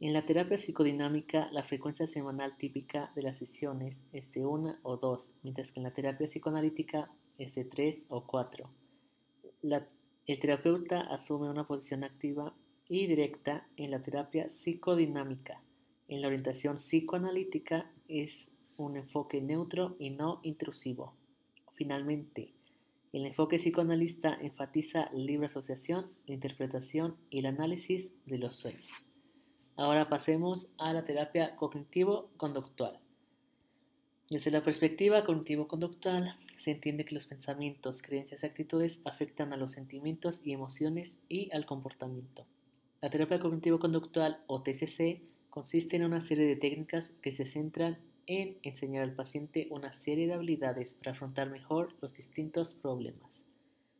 En 0.00 0.12
la 0.12 0.24
terapia 0.24 0.56
psicodinámica, 0.56 1.48
la 1.50 1.64
frecuencia 1.64 2.06
semanal 2.06 2.56
típica 2.56 3.10
de 3.16 3.22
las 3.22 3.36
sesiones 3.36 4.00
es 4.12 4.30
de 4.30 4.46
una 4.46 4.78
o 4.84 4.96
dos, 4.96 5.34
mientras 5.42 5.72
que 5.72 5.80
en 5.80 5.84
la 5.84 5.92
terapia 5.92 6.28
psicoanalítica 6.28 7.10
es 7.36 7.56
de 7.56 7.64
tres 7.64 8.04
o 8.08 8.24
cuatro. 8.24 8.70
el 9.60 10.38
terapeuta 10.38 11.00
asume 11.00 11.50
una 11.50 11.66
posición 11.66 12.04
activa 12.04 12.54
y 12.88 13.08
directa 13.08 13.66
en 13.76 13.90
la 13.90 14.00
terapia 14.00 14.48
psicodinámica. 14.48 15.60
En 16.06 16.20
la 16.20 16.28
orientación 16.28 16.76
psicoanalítica 16.76 17.90
es 18.06 18.52
un 18.76 18.98
enfoque 18.98 19.40
neutro 19.40 19.96
y 19.98 20.10
no 20.10 20.38
intrusivo. 20.44 21.14
Finalmente, 21.74 22.54
el 23.12 23.26
enfoque 23.26 23.56
psicoanalista 23.56 24.38
enfatiza 24.40 25.10
la 25.12 25.18
libre 25.18 25.46
asociación, 25.46 26.12
la 26.28 26.34
interpretación 26.34 27.16
y 27.30 27.40
el 27.40 27.46
análisis 27.46 28.14
de 28.26 28.38
los 28.38 28.54
sueños. 28.54 29.07
Ahora 29.78 30.08
pasemos 30.08 30.72
a 30.76 30.92
la 30.92 31.04
terapia 31.04 31.54
cognitivo-conductual. 31.54 32.98
Desde 34.28 34.50
la 34.50 34.64
perspectiva 34.64 35.24
cognitivo-conductual, 35.24 36.34
se 36.56 36.72
entiende 36.72 37.04
que 37.04 37.14
los 37.14 37.28
pensamientos, 37.28 38.02
creencias 38.02 38.42
y 38.42 38.46
actitudes 38.46 39.00
afectan 39.04 39.52
a 39.52 39.56
los 39.56 39.70
sentimientos 39.70 40.40
y 40.42 40.52
emociones 40.52 41.16
y 41.28 41.48
al 41.52 41.64
comportamiento. 41.64 42.44
La 43.00 43.08
terapia 43.08 43.38
cognitivo-conductual 43.38 44.42
o 44.48 44.62
TCC 44.62 45.22
consiste 45.48 45.94
en 45.94 46.06
una 46.06 46.22
serie 46.22 46.46
de 46.46 46.56
técnicas 46.56 47.12
que 47.22 47.30
se 47.30 47.46
centran 47.46 47.98
en 48.26 48.58
enseñar 48.64 49.04
al 49.04 49.14
paciente 49.14 49.68
una 49.70 49.92
serie 49.92 50.26
de 50.26 50.34
habilidades 50.34 50.94
para 50.94 51.12
afrontar 51.12 51.50
mejor 51.50 51.94
los 52.02 52.14
distintos 52.14 52.74
problemas. 52.74 53.44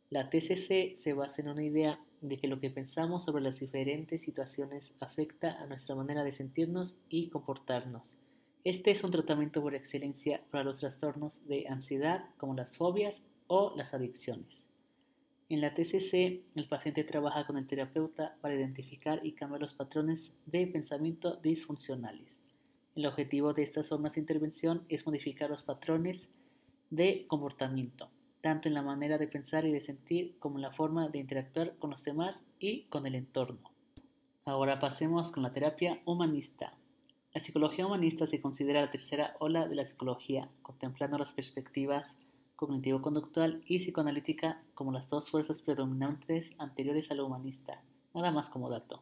La 0.09 0.29
TCC 0.29 0.97
se 0.97 1.13
basa 1.13 1.41
en 1.41 1.47
una 1.47 1.63
idea 1.63 2.01
de 2.21 2.37
que 2.37 2.47
lo 2.47 2.59
que 2.59 2.69
pensamos 2.69 3.23
sobre 3.23 3.43
las 3.43 3.59
diferentes 3.59 4.21
situaciones 4.21 4.93
afecta 4.99 5.61
a 5.61 5.65
nuestra 5.65 5.95
manera 5.95 6.23
de 6.23 6.33
sentirnos 6.33 6.99
y 7.09 7.29
comportarnos. 7.29 8.17
Este 8.63 8.91
es 8.91 9.03
un 9.03 9.11
tratamiento 9.11 9.61
por 9.61 9.75
excelencia 9.75 10.41
para 10.51 10.63
los 10.63 10.79
trastornos 10.79 11.47
de 11.47 11.67
ansiedad 11.67 12.25
como 12.37 12.55
las 12.55 12.75
fobias 12.77 13.21
o 13.47 13.73
las 13.75 13.93
adicciones. 13.93 14.65
En 15.47 15.61
la 15.61 15.73
TCC, 15.73 16.43
el 16.55 16.67
paciente 16.67 17.03
trabaja 17.03 17.47
con 17.47 17.57
el 17.57 17.65
terapeuta 17.65 18.37
para 18.41 18.55
identificar 18.55 19.21
y 19.23 19.31
cambiar 19.31 19.61
los 19.61 19.73
patrones 19.73 20.33
de 20.45 20.67
pensamiento 20.67 21.37
disfuncionales. 21.37 22.39
El 22.95 23.05
objetivo 23.05 23.53
de 23.53 23.63
estas 23.63 23.89
formas 23.89 24.13
de 24.13 24.19
intervención 24.19 24.83
es 24.89 25.05
modificar 25.05 25.49
los 25.49 25.63
patrones 25.63 26.29
de 26.91 27.25
comportamiento 27.27 28.09
tanto 28.41 28.67
en 28.67 28.73
la 28.73 28.81
manera 28.81 29.17
de 29.17 29.27
pensar 29.27 29.65
y 29.65 29.71
de 29.71 29.81
sentir 29.81 30.37
como 30.39 30.57
en 30.57 30.63
la 30.63 30.71
forma 30.71 31.09
de 31.09 31.19
interactuar 31.19 31.75
con 31.77 31.89
los 31.89 32.03
demás 32.03 32.45
y 32.59 32.83
con 32.83 33.05
el 33.05 33.15
entorno. 33.15 33.71
Ahora 34.45 34.79
pasemos 34.79 35.31
con 35.31 35.43
la 35.43 35.53
terapia 35.53 36.01
humanista. 36.05 36.73
La 37.33 37.41
psicología 37.41 37.85
humanista 37.85 38.25
se 38.25 38.41
considera 38.41 38.81
la 38.81 38.89
tercera 38.89 39.35
ola 39.39 39.67
de 39.67 39.75
la 39.75 39.85
psicología, 39.85 40.49
contemplando 40.61 41.17
las 41.17 41.33
perspectivas 41.33 42.17
cognitivo-conductual 42.55 43.63
y 43.67 43.79
psicoanalítica 43.79 44.61
como 44.73 44.91
las 44.91 45.07
dos 45.07 45.29
fuerzas 45.29 45.61
predominantes 45.61 46.51
anteriores 46.57 47.09
a 47.09 47.15
la 47.15 47.23
humanista, 47.23 47.81
nada 48.13 48.31
más 48.31 48.49
como 48.49 48.69
dato. 48.69 49.01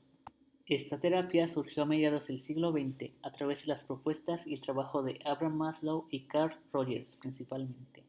Esta 0.67 0.99
terapia 0.99 1.47
surgió 1.47 1.83
a 1.83 1.85
mediados 1.85 2.27
del 2.27 2.39
siglo 2.39 2.71
XX 2.71 3.13
a 3.23 3.31
través 3.31 3.61
de 3.61 3.69
las 3.69 3.85
propuestas 3.85 4.45
y 4.45 4.53
el 4.53 4.61
trabajo 4.61 5.01
de 5.01 5.19
Abraham 5.25 5.55
Maslow 5.55 6.07
y 6.11 6.27
Carl 6.27 6.55
Rogers 6.73 7.15
principalmente. 7.15 8.03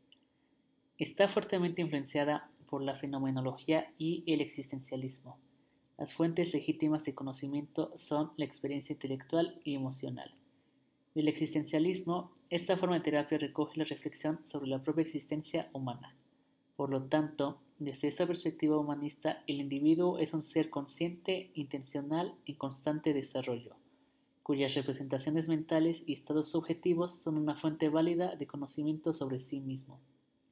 Está 0.98 1.28
fuertemente 1.28 1.80
influenciada 1.80 2.50
por 2.68 2.82
la 2.82 2.96
fenomenología 2.96 3.92
y 3.98 4.24
el 4.26 4.40
existencialismo. 4.40 5.38
Las 5.96 6.12
fuentes 6.12 6.52
legítimas 6.52 7.04
de 7.04 7.14
conocimiento 7.14 7.92
son 7.96 8.32
la 8.36 8.44
experiencia 8.44 8.94
intelectual 8.94 9.60
y 9.62 9.76
emocional. 9.76 10.34
Del 11.14 11.28
existencialismo, 11.28 12.32
esta 12.50 12.76
forma 12.76 12.96
de 12.96 13.04
terapia 13.04 13.38
recoge 13.38 13.78
la 13.78 13.84
reflexión 13.84 14.40
sobre 14.44 14.70
la 14.70 14.82
propia 14.82 15.02
existencia 15.02 15.70
humana. 15.72 16.16
Por 16.74 16.90
lo 16.90 17.04
tanto, 17.04 17.60
desde 17.78 18.08
esta 18.08 18.26
perspectiva 18.26 18.76
humanista, 18.76 19.44
el 19.46 19.60
individuo 19.60 20.18
es 20.18 20.34
un 20.34 20.42
ser 20.42 20.68
consciente, 20.68 21.52
intencional 21.54 22.34
y 22.44 22.54
constante 22.54 23.14
desarrollo, 23.14 23.76
cuyas 24.42 24.74
representaciones 24.74 25.46
mentales 25.46 26.02
y 26.06 26.14
estados 26.14 26.50
subjetivos 26.50 27.12
son 27.12 27.38
una 27.38 27.54
fuente 27.54 27.88
válida 27.88 28.34
de 28.34 28.48
conocimiento 28.48 29.12
sobre 29.12 29.40
sí 29.40 29.60
mismo. 29.60 30.00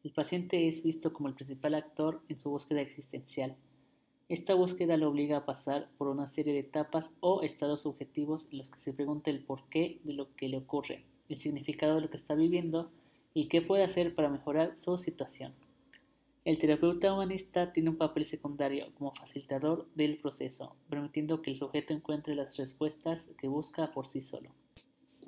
El 0.06 0.12
paciente 0.12 0.68
es 0.68 0.84
visto 0.84 1.12
como 1.12 1.26
el 1.26 1.34
principal 1.34 1.74
actor 1.74 2.22
en 2.28 2.38
su 2.38 2.48
búsqueda 2.48 2.80
existencial. 2.80 3.56
Esta 4.28 4.54
búsqueda 4.54 4.96
lo 4.96 5.08
obliga 5.08 5.38
a 5.38 5.44
pasar 5.44 5.90
por 5.98 6.06
una 6.06 6.28
serie 6.28 6.52
de 6.52 6.60
etapas 6.60 7.10
o 7.18 7.42
estados 7.42 7.80
subjetivos 7.80 8.46
en 8.52 8.58
los 8.58 8.70
que 8.70 8.78
se 8.78 8.92
pregunta 8.92 9.30
el 9.30 9.42
porqué 9.42 9.98
de 10.04 10.12
lo 10.12 10.32
que 10.36 10.48
le 10.48 10.58
ocurre, 10.58 11.02
el 11.28 11.38
significado 11.38 11.96
de 11.96 12.02
lo 12.02 12.08
que 12.08 12.18
está 12.18 12.36
viviendo 12.36 12.92
y 13.34 13.48
qué 13.48 13.62
puede 13.62 13.82
hacer 13.82 14.14
para 14.14 14.28
mejorar 14.28 14.78
su 14.78 14.96
situación. 14.96 15.54
El 16.44 16.58
terapeuta 16.58 17.12
humanista 17.12 17.72
tiene 17.72 17.90
un 17.90 17.96
papel 17.96 18.26
secundario 18.26 18.94
como 18.94 19.12
facilitador 19.12 19.88
del 19.96 20.18
proceso, 20.18 20.76
permitiendo 20.88 21.42
que 21.42 21.50
el 21.50 21.56
sujeto 21.56 21.92
encuentre 21.92 22.36
las 22.36 22.56
respuestas 22.56 23.26
que 23.40 23.48
busca 23.48 23.90
por 23.90 24.06
sí 24.06 24.22
solo. 24.22 24.50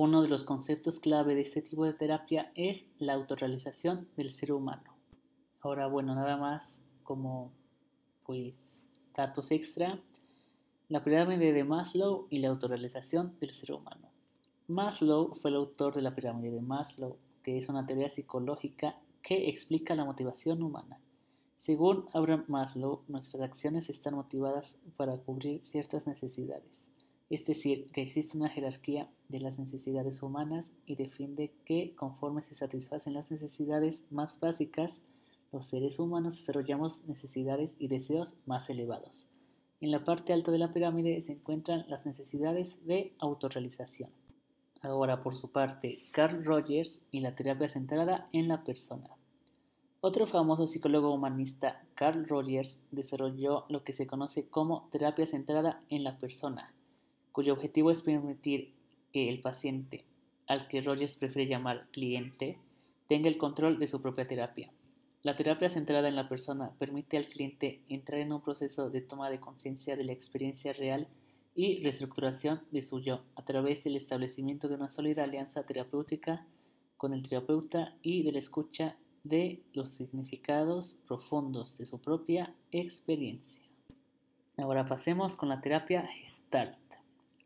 Uno 0.01 0.23
de 0.23 0.29
los 0.29 0.45
conceptos 0.45 1.01
clave 1.01 1.35
de 1.35 1.41
este 1.41 1.61
tipo 1.61 1.85
de 1.85 1.93
terapia 1.93 2.53
es 2.55 2.87
la 2.99 3.15
autorrealización 3.15 4.09
del 4.17 4.31
ser 4.31 4.53
humano. 4.53 4.95
Ahora, 5.61 5.89
bueno, 5.89 6.15
nada 6.15 6.37
más 6.37 6.81
como 7.03 7.51
pues 8.25 8.87
datos 9.13 9.51
extra, 9.51 10.01
la 10.89 11.03
pirámide 11.03 11.53
de 11.53 11.65
Maslow 11.65 12.29
y 12.31 12.39
la 12.39 12.47
autorrealización 12.47 13.37
del 13.41 13.51
ser 13.51 13.73
humano. 13.73 14.13
Maslow 14.69 15.35
fue 15.35 15.51
el 15.51 15.57
autor 15.57 15.97
de 15.97 16.03
la 16.03 16.15
pirámide 16.15 16.53
de 16.53 16.61
Maslow, 16.61 17.17
que 17.43 17.59
es 17.59 17.69
una 17.69 17.85
teoría 17.85 18.09
psicológica 18.09 19.01
que 19.21 19.49
explica 19.49 19.97
la 19.97 20.05
motivación 20.05 20.63
humana. 20.63 21.01
Según 21.59 22.07
Abraham 22.15 22.45
Maslow, 22.47 23.03
nuestras 23.09 23.43
acciones 23.43 23.91
están 23.91 24.15
motivadas 24.15 24.79
para 24.97 25.19
cubrir 25.19 25.67
ciertas 25.67 26.07
necesidades 26.07 26.88
es 27.31 27.45
decir, 27.45 27.87
que 27.93 28.03
existe 28.03 28.39
una 28.39 28.49
jerarquía 28.49 29.11
de 29.29 29.41
las 29.41 29.59
necesidades 29.59 30.23
humanas 30.23 30.73
y 30.87 30.97
defiende 30.97 31.53
que 31.67 31.95
conforme 31.95 32.43
se 32.43 32.55
satisfacen 32.55 33.15
las 33.15 33.31
necesidades 33.31 34.07
más 34.11 34.41
básicas, 34.41 34.99
los 35.53 35.67
seres 35.67 35.99
humanos 35.99 36.37
desarrollamos 36.37 37.05
necesidades 37.07 37.75
y 37.79 37.89
deseos 37.89 38.37
más 38.47 38.71
elevados. 38.71 39.29
En 39.81 39.91
la 39.91 40.05
parte 40.05 40.33
alta 40.33 40.51
de 40.51 40.59
la 40.59 40.73
pirámide 40.73 41.21
se 41.21 41.33
encuentran 41.33 41.85
las 41.89 42.07
necesidades 42.07 42.85
de 42.87 43.15
autorrealización. 43.19 44.11
Ahora, 44.81 45.23
por 45.23 45.35
su 45.35 45.53
parte, 45.53 45.99
Carl 46.13 46.45
Rogers 46.45 47.03
y 47.11 47.21
la 47.21 47.35
terapia 47.35 47.69
centrada 47.69 48.27
en 48.33 48.49
la 48.49 48.65
persona. 48.65 49.11
Otro 50.01 50.27
famoso 50.27 50.67
psicólogo 50.67 51.13
humanista, 51.13 51.85
Carl 51.95 52.27
Rogers, 52.27 52.81
desarrolló 52.91 53.67
lo 53.69 53.85
que 53.85 53.93
se 53.93 54.07
conoce 54.07 54.49
como 54.49 54.89
terapia 54.93 55.27
centrada 55.27 55.83
en 55.89 56.05
la 56.05 56.19
persona, 56.19 56.73
cuyo 57.39 57.53
objetivo 57.53 57.93
es 57.93 58.03
permitir 58.03 58.75
que 59.13 59.29
el 59.29 59.41
paciente, 59.41 60.05
al 60.49 60.67
que 60.67 60.81
Rogers 60.81 61.15
prefiere 61.15 61.49
llamar 61.49 61.87
cliente, 61.93 62.59
tenga 63.07 63.29
el 63.29 63.39
control 63.39 63.79
de 63.79 63.87
su 63.87 64.03
propia 64.03 64.27
terapia. 64.27 64.73
La 65.23 65.37
terapia 65.37 65.69
centrada 65.69 66.09
en 66.09 66.17
la 66.17 66.29
persona 66.29 66.73
permite 66.81 67.17
al 67.17 67.29
cliente 67.29 67.81
entrar 67.89 68.19
en 68.19 68.33
un 68.33 68.43
proceso 68.43 68.91
de 68.91 69.03
toma 69.03 69.31
de 69.31 69.39
conciencia 69.39 69.97
de 69.97 70.03
la 70.03 70.11
experiencia 70.11 70.73
real 70.73 71.07
y 71.55 71.81
reestructuración 71.81 72.63
de 72.73 72.83
su 72.83 72.99
yo 72.99 73.21
a 73.37 73.45
través 73.45 73.85
del 73.85 73.95
establecimiento 73.95 74.67
de 74.67 74.75
una 74.75 74.91
sólida 74.91 75.23
alianza 75.23 75.63
terapéutica 75.63 76.45
con 76.97 77.15
el 77.15 77.23
terapeuta 77.23 77.95
y 78.03 78.25
de 78.25 78.33
la 78.33 78.41
escucha 78.41 78.97
de 79.23 79.63
los 79.75 79.93
significados 79.93 80.99
profundos 81.07 81.79
de 81.79 81.87
su 81.87 82.01
propia 82.01 82.53
experiencia. 82.73 83.63
Ahora 84.57 84.89
pasemos 84.89 85.37
con 85.37 85.49
la 85.49 85.61
terapia 85.61 86.05
Gestalt. 86.05 86.88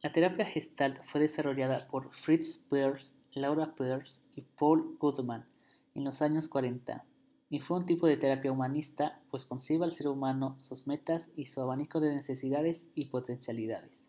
La 0.03 0.11
terapia 0.11 0.45
Gestalt 0.45 1.01
fue 1.05 1.21
desarrollada 1.21 1.87
por 1.87 2.13
Fritz 2.13 2.59
Perls, 2.69 3.17
Laura 3.35 3.77
Perls 3.77 4.25
y 4.35 4.41
Paul 4.41 4.97
Goodman 4.99 5.47
en 5.95 6.03
los 6.03 6.23
años 6.23 6.49
40 6.49 7.05
y 7.49 7.61
fue 7.61 7.77
un 7.77 7.87
tipo 7.87 8.09
de 8.09 8.17
terapia 8.17 8.51
humanista 8.51 9.21
pues 9.31 9.47
concibe 9.47 9.85
al 9.85 9.93
ser 9.93 10.09
humano 10.09 10.57
sus 10.59 10.89
metas 10.89 11.31
y 11.37 11.47
su 11.47 11.61
abanico 11.61 12.01
de 12.01 12.17
necesidades 12.17 12.89
y 12.97 13.05
potencialidades. 13.07 14.09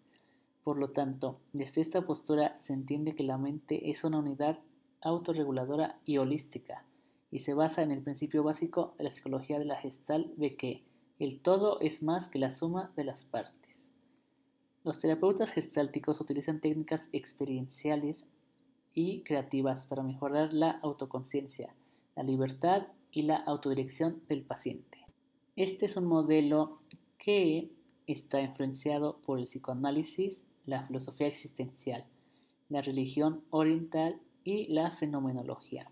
Por 0.64 0.80
lo 0.80 0.90
tanto, 0.90 1.40
desde 1.52 1.82
esta 1.82 2.02
postura 2.02 2.58
se 2.60 2.74
entiende 2.74 3.14
que 3.14 3.24
la 3.24 3.38
mente 3.38 3.92
es 3.92 4.04
una 4.04 4.18
unidad 4.18 4.58
autorreguladora 5.00 6.00
y 6.06 6.18
holística 6.18 6.86
y 7.30 7.40
se 7.40 7.54
basa 7.54 7.84
en 7.84 7.92
el 7.92 8.02
principio 8.02 8.42
básico 8.42 8.96
de 8.98 9.04
la 9.04 9.12
psicología 9.12 9.60
de 9.60 9.66
la 9.66 9.80
gestal 9.80 10.34
de 10.38 10.56
que 10.56 10.84
el 11.20 11.40
todo 11.40 11.80
es 11.82 12.02
más 12.02 12.30
que 12.30 12.40
la 12.40 12.50
suma 12.50 12.92
de 12.96 13.04
las 13.04 13.26
partes. 13.26 13.63
Los 14.84 15.00
terapeutas 15.00 15.50
gestálticos 15.50 16.20
utilizan 16.20 16.60
técnicas 16.60 17.08
experienciales 17.14 18.26
y 18.94 19.22
creativas 19.22 19.86
para 19.86 20.04
mejorar 20.04 20.52
la 20.52 20.72
autoconciencia, 20.72 21.74
la 22.18 22.24
libertad 22.24 22.88
y 23.10 23.22
la 23.22 23.38
autodirección 23.38 24.22
del 24.28 24.44
paciente. 24.44 25.06
Este 25.56 25.86
es 25.86 25.96
un 25.96 26.06
modelo 26.06 26.82
que 27.18 27.72
está 28.08 28.42
influenciado 28.42 29.22
por 29.26 29.40
el 29.40 29.46
psicoanálisis, 29.46 30.44
la 30.66 30.84
filosofía 30.84 31.28
existencial, 31.28 32.06
la 32.68 32.82
religión 32.82 33.42
oriental 33.52 34.20
y 34.44 34.68
la 34.68 34.92
fenomenología. 34.92 35.90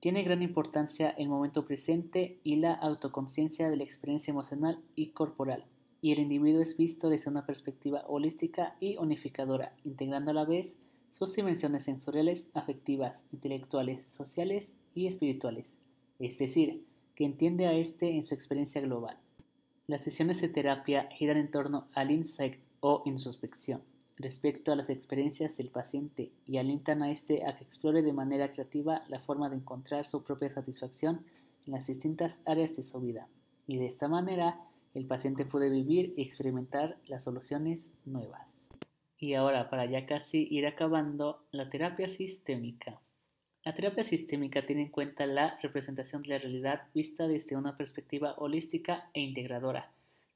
Tiene 0.00 0.22
gran 0.22 0.42
importancia 0.42 1.08
el 1.08 1.30
momento 1.30 1.64
presente 1.64 2.40
y 2.44 2.56
la 2.56 2.74
autoconciencia 2.74 3.70
de 3.70 3.78
la 3.78 3.84
experiencia 3.84 4.32
emocional 4.32 4.82
y 4.94 5.12
corporal 5.12 5.64
y 6.06 6.12
el 6.12 6.20
individuo 6.20 6.62
es 6.62 6.76
visto 6.76 7.08
desde 7.08 7.32
una 7.32 7.44
perspectiva 7.44 8.04
holística 8.06 8.76
y 8.78 8.96
unificadora, 8.96 9.72
integrando 9.82 10.30
a 10.30 10.34
la 10.34 10.44
vez 10.44 10.76
sus 11.10 11.34
dimensiones 11.34 11.82
sensoriales, 11.82 12.46
afectivas, 12.54 13.26
intelectuales, 13.32 14.06
sociales 14.06 14.72
y 14.94 15.08
espirituales, 15.08 15.78
es 16.20 16.38
decir, 16.38 16.86
que 17.16 17.24
entiende 17.24 17.66
a 17.66 17.72
éste 17.72 18.08
en 18.08 18.24
su 18.24 18.36
experiencia 18.36 18.80
global. 18.80 19.16
Las 19.88 20.02
sesiones 20.02 20.40
de 20.40 20.48
terapia 20.48 21.08
giran 21.10 21.38
en 21.38 21.50
torno 21.50 21.88
al 21.92 22.12
insight 22.12 22.60
o 22.78 23.02
introspección 23.04 23.82
respecto 24.16 24.70
a 24.70 24.76
las 24.76 24.88
experiencias 24.90 25.56
del 25.56 25.70
paciente 25.70 26.30
y 26.46 26.58
alientan 26.58 27.02
a 27.02 27.10
éste 27.10 27.44
a 27.44 27.56
que 27.56 27.64
explore 27.64 28.02
de 28.02 28.12
manera 28.12 28.52
creativa 28.52 29.02
la 29.08 29.18
forma 29.18 29.50
de 29.50 29.56
encontrar 29.56 30.06
su 30.06 30.22
propia 30.22 30.50
satisfacción 30.50 31.24
en 31.66 31.72
las 31.72 31.88
distintas 31.88 32.44
áreas 32.46 32.76
de 32.76 32.84
su 32.84 33.00
vida, 33.00 33.26
y 33.66 33.78
de 33.78 33.88
esta 33.88 34.06
manera 34.06 34.60
el 34.96 35.04
paciente 35.04 35.44
puede 35.44 35.68
vivir 35.68 36.14
y 36.16 36.22
experimentar 36.22 36.96
las 37.04 37.24
soluciones 37.24 37.90
nuevas. 38.06 38.70
Y 39.18 39.34
ahora, 39.34 39.68
para 39.68 39.84
ya 39.84 40.06
casi 40.06 40.48
ir 40.50 40.66
acabando, 40.66 41.44
la 41.52 41.68
terapia 41.68 42.08
sistémica. 42.08 42.98
La 43.62 43.74
terapia 43.74 44.04
sistémica 44.04 44.64
tiene 44.64 44.84
en 44.84 44.88
cuenta 44.88 45.26
la 45.26 45.58
representación 45.60 46.22
de 46.22 46.30
la 46.30 46.38
realidad 46.38 46.84
vista 46.94 47.28
desde 47.28 47.56
una 47.56 47.76
perspectiva 47.76 48.36
holística 48.38 49.10
e 49.12 49.20
integradora, 49.20 49.92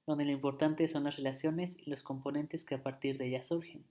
donde 0.06 0.26
lo 0.26 0.32
importante 0.32 0.88
son 0.88 1.04
las 1.04 1.16
relaciones 1.16 1.74
y 1.78 1.88
los 1.88 2.02
componentes 2.02 2.66
que 2.66 2.74
a 2.74 2.82
partir 2.82 3.16
de 3.16 3.28
ellas 3.28 3.46
surgen. 3.46 3.82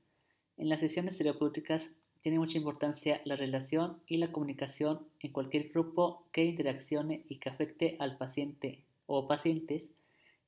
En 0.58 0.70
las 0.70 0.82
sesiones 0.82 1.18
terapéuticas 1.18 1.94
tiene 2.22 2.38
mucha 2.38 2.60
importancia 2.60 3.22
la 3.26 3.36
relación 3.36 3.98
y 4.06 4.18
la 4.18 4.32
comunicación 4.32 5.00
en 5.20 5.32
cualquier 5.32 5.70
grupo 5.70 6.28
que 6.32 6.46
interaccione 6.46 7.24
y 7.28 7.38
que 7.38 7.50
afecte 7.50 7.96
al 7.98 8.18
paciente 8.18 8.84
o 9.08 9.28
pacientes 9.28 9.96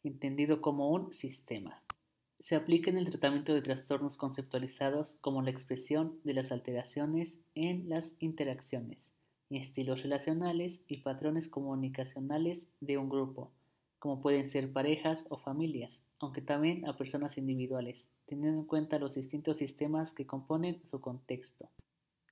entendido 0.03 0.61
como 0.61 0.89
un 0.89 1.13
sistema. 1.13 1.81
Se 2.39 2.55
aplica 2.55 2.89
en 2.89 2.97
el 2.97 3.09
tratamiento 3.09 3.53
de 3.53 3.61
trastornos 3.61 4.17
conceptualizados 4.17 5.17
como 5.21 5.41
la 5.41 5.51
expresión 5.51 6.19
de 6.23 6.33
las 6.33 6.51
alteraciones 6.51 7.39
en 7.53 7.87
las 7.87 8.13
interacciones, 8.19 9.11
estilos 9.49 10.01
relacionales 10.01 10.81
y 10.87 10.97
patrones 10.97 11.47
comunicacionales 11.47 12.67
de 12.79 12.97
un 12.97 13.09
grupo, 13.09 13.51
como 13.99 14.21
pueden 14.21 14.49
ser 14.49 14.73
parejas 14.73 15.25
o 15.29 15.37
familias, 15.37 16.03
aunque 16.19 16.41
también 16.41 16.87
a 16.87 16.97
personas 16.97 17.37
individuales, 17.37 18.07
teniendo 18.25 18.61
en 18.61 18.65
cuenta 18.65 18.97
los 18.97 19.15
distintos 19.15 19.57
sistemas 19.57 20.13
que 20.13 20.25
componen 20.25 20.81
su 20.85 21.01
contexto. 21.01 21.69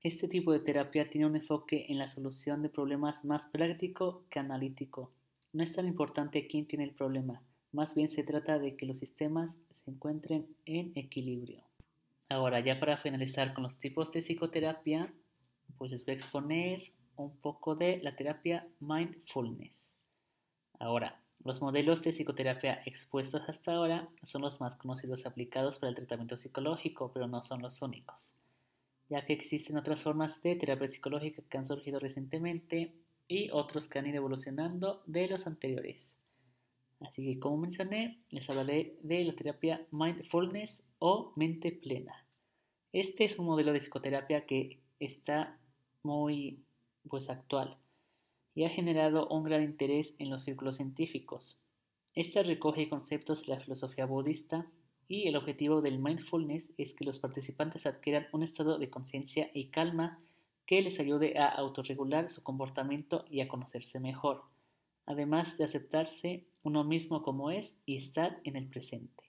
Este 0.01 0.29
tipo 0.29 0.53
de 0.53 0.62
terapia 0.62 1.10
tiene 1.10 1.27
un 1.27 1.36
enfoque 1.36 1.88
en 1.89 1.97
la 1.97 2.08
solución 2.08 2.62
de 2.62 2.69
problemas 2.69 3.25
más 3.25 3.47
práctico 3.47 4.23
que 4.29 4.39
analítico. 4.39 5.12
No 5.51 5.62
es 5.62 5.73
tan 5.73 5.86
importante 5.86 6.47
quién 6.47 6.65
tiene 6.65 6.86
el 6.86 6.93
problema, 6.93 7.43
más 7.71 7.95
bien 7.95 8.12
se 8.12 8.23
trata 8.23 8.60
de 8.60 8.75
que 8.75 8.86
los 8.86 8.97
sistemas 8.97 9.58
se 9.73 9.91
encuentren 9.91 10.47
en 10.65 10.91
equilibrio. 10.95 11.63
Ahora, 12.29 12.60
ya 12.60 12.79
para 12.79 12.97
finalizar 12.97 13.53
con 13.53 13.63
los 13.63 13.79
tipos 13.79 14.12
de 14.12 14.21
psicoterapia, 14.21 15.12
pues 15.77 15.91
les 15.91 16.05
voy 16.05 16.13
a 16.13 16.17
exponer 16.17 16.91
un 17.15 17.36
poco 17.38 17.75
de 17.75 17.99
la 18.03 18.15
terapia 18.15 18.67
mindfulness. 18.79 19.73
Ahora, 20.79 21.21
los 21.43 21.62
modelos 21.62 22.03
de 22.03 22.12
psicoterapia 22.12 22.82
expuestos 22.86 23.47
hasta 23.47 23.73
ahora 23.73 24.10
son 24.23 24.41
los 24.41 24.60
más 24.60 24.75
conocidos 24.75 25.25
aplicados 25.25 25.79
para 25.79 25.89
el 25.89 25.95
tratamiento 25.95 26.38
psicológico, 26.38 27.12
pero 27.13 27.27
no 27.27 27.43
son 27.43 27.62
los 27.62 27.82
únicos, 27.82 28.36
ya 29.10 29.25
que 29.25 29.34
existen 29.34 29.77
otras 29.77 30.03
formas 30.03 30.41
de 30.41 30.55
terapia 30.55 30.88
psicológica 30.88 31.41
que 31.49 31.58
han 31.58 31.67
surgido 31.67 31.99
recientemente 31.99 32.93
y 33.27 33.49
otros 33.51 33.88
que 33.88 33.99
han 33.99 34.08
ido 34.08 34.17
evolucionando 34.17 35.01
de 35.05 35.27
los 35.27 35.47
anteriores. 35.47 36.18
Así 36.99 37.25
que 37.25 37.39
como 37.39 37.57
mencioné, 37.57 38.19
les 38.29 38.49
hablaré 38.49 38.97
de 39.01 39.23
la 39.23 39.35
terapia 39.35 39.85
mindfulness 39.91 40.83
o 40.99 41.31
mente 41.35 41.71
plena. 41.71 42.25
Este 42.91 43.23
es 43.23 43.39
un 43.39 43.45
modelo 43.45 43.71
de 43.71 43.79
psicoterapia 43.79 44.45
que 44.45 44.81
está 44.99 45.57
muy 46.03 46.63
pues 47.07 47.29
actual 47.29 47.77
y 48.53 48.65
ha 48.65 48.69
generado 48.69 49.27
un 49.29 49.43
gran 49.43 49.63
interés 49.63 50.15
en 50.19 50.29
los 50.29 50.43
círculos 50.43 50.75
científicos. 50.75 51.62
Esta 52.13 52.43
recoge 52.43 52.89
conceptos 52.89 53.45
de 53.45 53.53
la 53.53 53.59
filosofía 53.62 54.05
budista 54.05 54.67
y 55.07 55.27
el 55.27 55.38
objetivo 55.38 55.81
del 55.81 55.99
mindfulness 55.99 56.71
es 56.77 56.95
que 56.95 57.05
los 57.05 57.19
participantes 57.19 57.85
adquieran 57.85 58.27
un 58.33 58.43
estado 58.43 58.77
de 58.77 58.89
conciencia 58.89 59.49
y 59.53 59.67
calma 59.67 60.19
que 60.65 60.81
les 60.81 60.99
ayude 60.99 61.38
a 61.38 61.47
autorregular 61.47 62.29
su 62.29 62.43
comportamiento 62.43 63.25
y 63.29 63.41
a 63.41 63.47
conocerse 63.47 63.99
mejor 63.99 64.43
además 65.09 65.57
de 65.57 65.63
aceptarse 65.63 66.45
uno 66.63 66.83
mismo 66.83 67.21
como 67.21 67.51
es 67.51 67.75
y 67.85 67.97
estar 67.97 68.37
en 68.43 68.55
el 68.55 68.67
presente. 68.67 69.23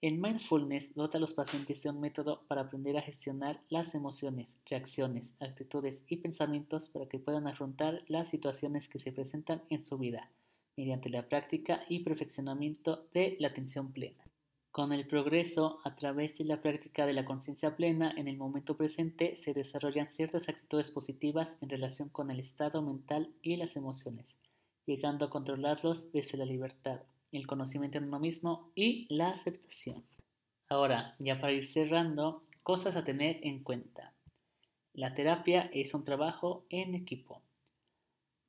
El 0.00 0.18
mindfulness 0.18 0.94
dota 0.94 1.18
a 1.18 1.20
los 1.20 1.32
pacientes 1.32 1.82
de 1.82 1.90
un 1.90 2.00
método 2.00 2.46
para 2.46 2.60
aprender 2.60 2.96
a 2.96 3.02
gestionar 3.02 3.60
las 3.68 3.96
emociones, 3.96 4.56
reacciones, 4.66 5.34
actitudes 5.40 6.00
y 6.06 6.18
pensamientos 6.18 6.88
para 6.88 7.08
que 7.08 7.18
puedan 7.18 7.48
afrontar 7.48 8.04
las 8.06 8.28
situaciones 8.28 8.88
que 8.88 9.00
se 9.00 9.10
presentan 9.10 9.62
en 9.70 9.84
su 9.84 9.98
vida, 9.98 10.30
mediante 10.76 11.08
la 11.10 11.28
práctica 11.28 11.84
y 11.88 12.04
perfeccionamiento 12.04 13.08
de 13.12 13.36
la 13.40 13.48
atención 13.48 13.92
plena. 13.92 14.22
Con 14.70 14.92
el 14.92 15.08
progreso, 15.08 15.80
a 15.82 15.96
través 15.96 16.38
de 16.38 16.44
la 16.44 16.62
práctica 16.62 17.04
de 17.04 17.14
la 17.14 17.24
conciencia 17.24 17.74
plena 17.74 18.14
en 18.16 18.28
el 18.28 18.36
momento 18.36 18.76
presente, 18.76 19.34
se 19.34 19.52
desarrollan 19.52 20.12
ciertas 20.12 20.48
actitudes 20.48 20.92
positivas 20.92 21.56
en 21.60 21.70
relación 21.70 22.08
con 22.10 22.30
el 22.30 22.38
estado 22.38 22.82
mental 22.82 23.34
y 23.42 23.56
las 23.56 23.74
emociones 23.74 24.47
llegando 24.88 25.26
a 25.26 25.30
controlarlos 25.30 26.10
desde 26.12 26.38
la 26.38 26.46
libertad, 26.46 27.02
el 27.30 27.46
conocimiento 27.46 27.98
en 27.98 28.04
uno 28.04 28.18
mismo 28.18 28.72
y 28.74 29.06
la 29.14 29.28
aceptación. 29.28 30.02
Ahora, 30.70 31.14
ya 31.18 31.38
para 31.40 31.52
ir 31.52 31.66
cerrando, 31.66 32.42
cosas 32.62 32.96
a 32.96 33.04
tener 33.04 33.38
en 33.42 33.62
cuenta. 33.62 34.14
La 34.94 35.14
terapia 35.14 35.70
es 35.74 35.92
un 35.92 36.04
trabajo 36.04 36.64
en 36.70 36.94
equipo. 36.94 37.42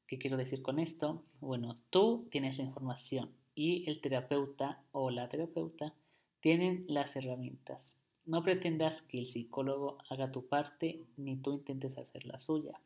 ¿Qué 0.08 0.18
quiero 0.18 0.38
decir 0.38 0.62
con 0.62 0.80
esto? 0.80 1.24
Bueno, 1.42 1.78
tú 1.90 2.28
tienes 2.32 2.58
la 2.58 2.64
información 2.64 3.30
y 3.54 3.88
el 3.90 4.00
terapeuta 4.00 4.82
o 4.94 5.12
la 5.12 5.28
terapeuta 5.28 5.94
tienen 6.40 6.86
las 6.88 7.18
herramientas. 7.18 7.96
No 8.26 8.44
pretendas 8.44 9.02
que 9.02 9.20
el 9.20 9.28
psicólogo 9.28 9.98
haga 10.10 10.32
tu 10.32 10.48
parte 10.48 11.04
ni 11.18 11.36
tú 11.36 11.52
intentes 11.52 11.98
hacer 11.98 12.26
la 12.26 12.40
suya. 12.40 12.80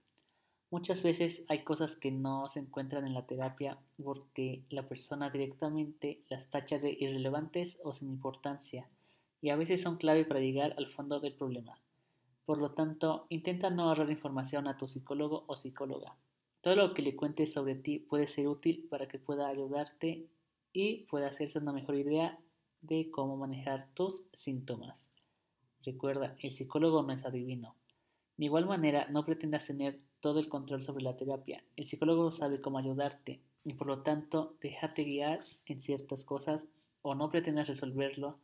Muchas 0.74 1.04
veces 1.04 1.44
hay 1.50 1.64
cosas 1.64 1.98
que 1.98 2.10
no 2.10 2.48
se 2.48 2.60
encuentran 2.60 3.06
en 3.06 3.14
la 3.14 3.28
terapia 3.28 3.78
porque 4.04 4.64
la 4.72 4.90
persona 4.90 5.30
directamente 5.30 6.24
las 6.32 6.50
tacha 6.50 6.80
de 6.80 6.98
irrelevantes 7.00 7.78
o 7.84 7.94
sin 7.94 8.10
importancia 8.10 8.90
y 9.40 9.52
a 9.52 9.56
veces 9.56 9.84
son 9.84 9.98
clave 9.98 10.26
para 10.26 10.40
llegar 10.40 10.74
al 10.80 10.88
fondo 10.88 11.20
del 11.20 11.36
problema. 11.36 11.80
Por 12.48 12.58
lo 12.58 12.72
tanto, 12.72 13.28
intenta 13.30 13.70
no 13.70 13.84
ahorrar 13.84 14.10
información 14.10 14.68
a 14.68 14.76
tu 14.76 14.88
psicólogo 14.88 15.44
o 15.46 15.54
psicóloga. 15.54 16.18
Todo 16.62 16.76
lo 16.76 16.96
que 16.96 17.04
le 17.04 17.16
cuentes 17.16 17.54
sobre 17.54 17.76
ti 17.76 18.00
puede 18.00 18.28
ser 18.28 18.48
útil 18.48 18.88
para 18.90 19.08
que 19.08 19.20
pueda 19.20 19.50
ayudarte 19.50 20.26
y 20.74 21.04
pueda 21.04 21.28
hacerse 21.28 21.60
una 21.60 21.72
mejor 21.72 21.98
idea 21.98 22.40
de 22.82 23.12
cómo 23.12 23.38
manejar 23.38 23.90
tus 23.94 24.24
síntomas. 24.36 25.06
Recuerda, 25.84 26.36
el 26.40 26.52
psicólogo 26.52 27.04
no 27.04 27.14
es 27.14 27.26
adivino. 27.26 27.76
De 28.38 28.46
igual 28.46 28.66
manera, 28.66 29.08
no 29.12 29.24
pretendas 29.24 29.68
tener 29.68 30.00
todo 30.24 30.40
el 30.40 30.48
control 30.48 30.86
sobre 30.86 31.04
la 31.04 31.18
terapia. 31.18 31.62
El 31.76 31.86
psicólogo 31.86 32.32
sabe 32.32 32.62
cómo 32.62 32.78
ayudarte 32.78 33.42
y 33.66 33.74
por 33.74 33.88
lo 33.88 34.04
tanto 34.04 34.56
déjate 34.62 35.04
guiar 35.04 35.44
en 35.66 35.82
ciertas 35.82 36.24
cosas 36.24 36.62
o 37.02 37.14
no 37.14 37.30
pretendas 37.30 37.68
resolverlo 37.68 38.38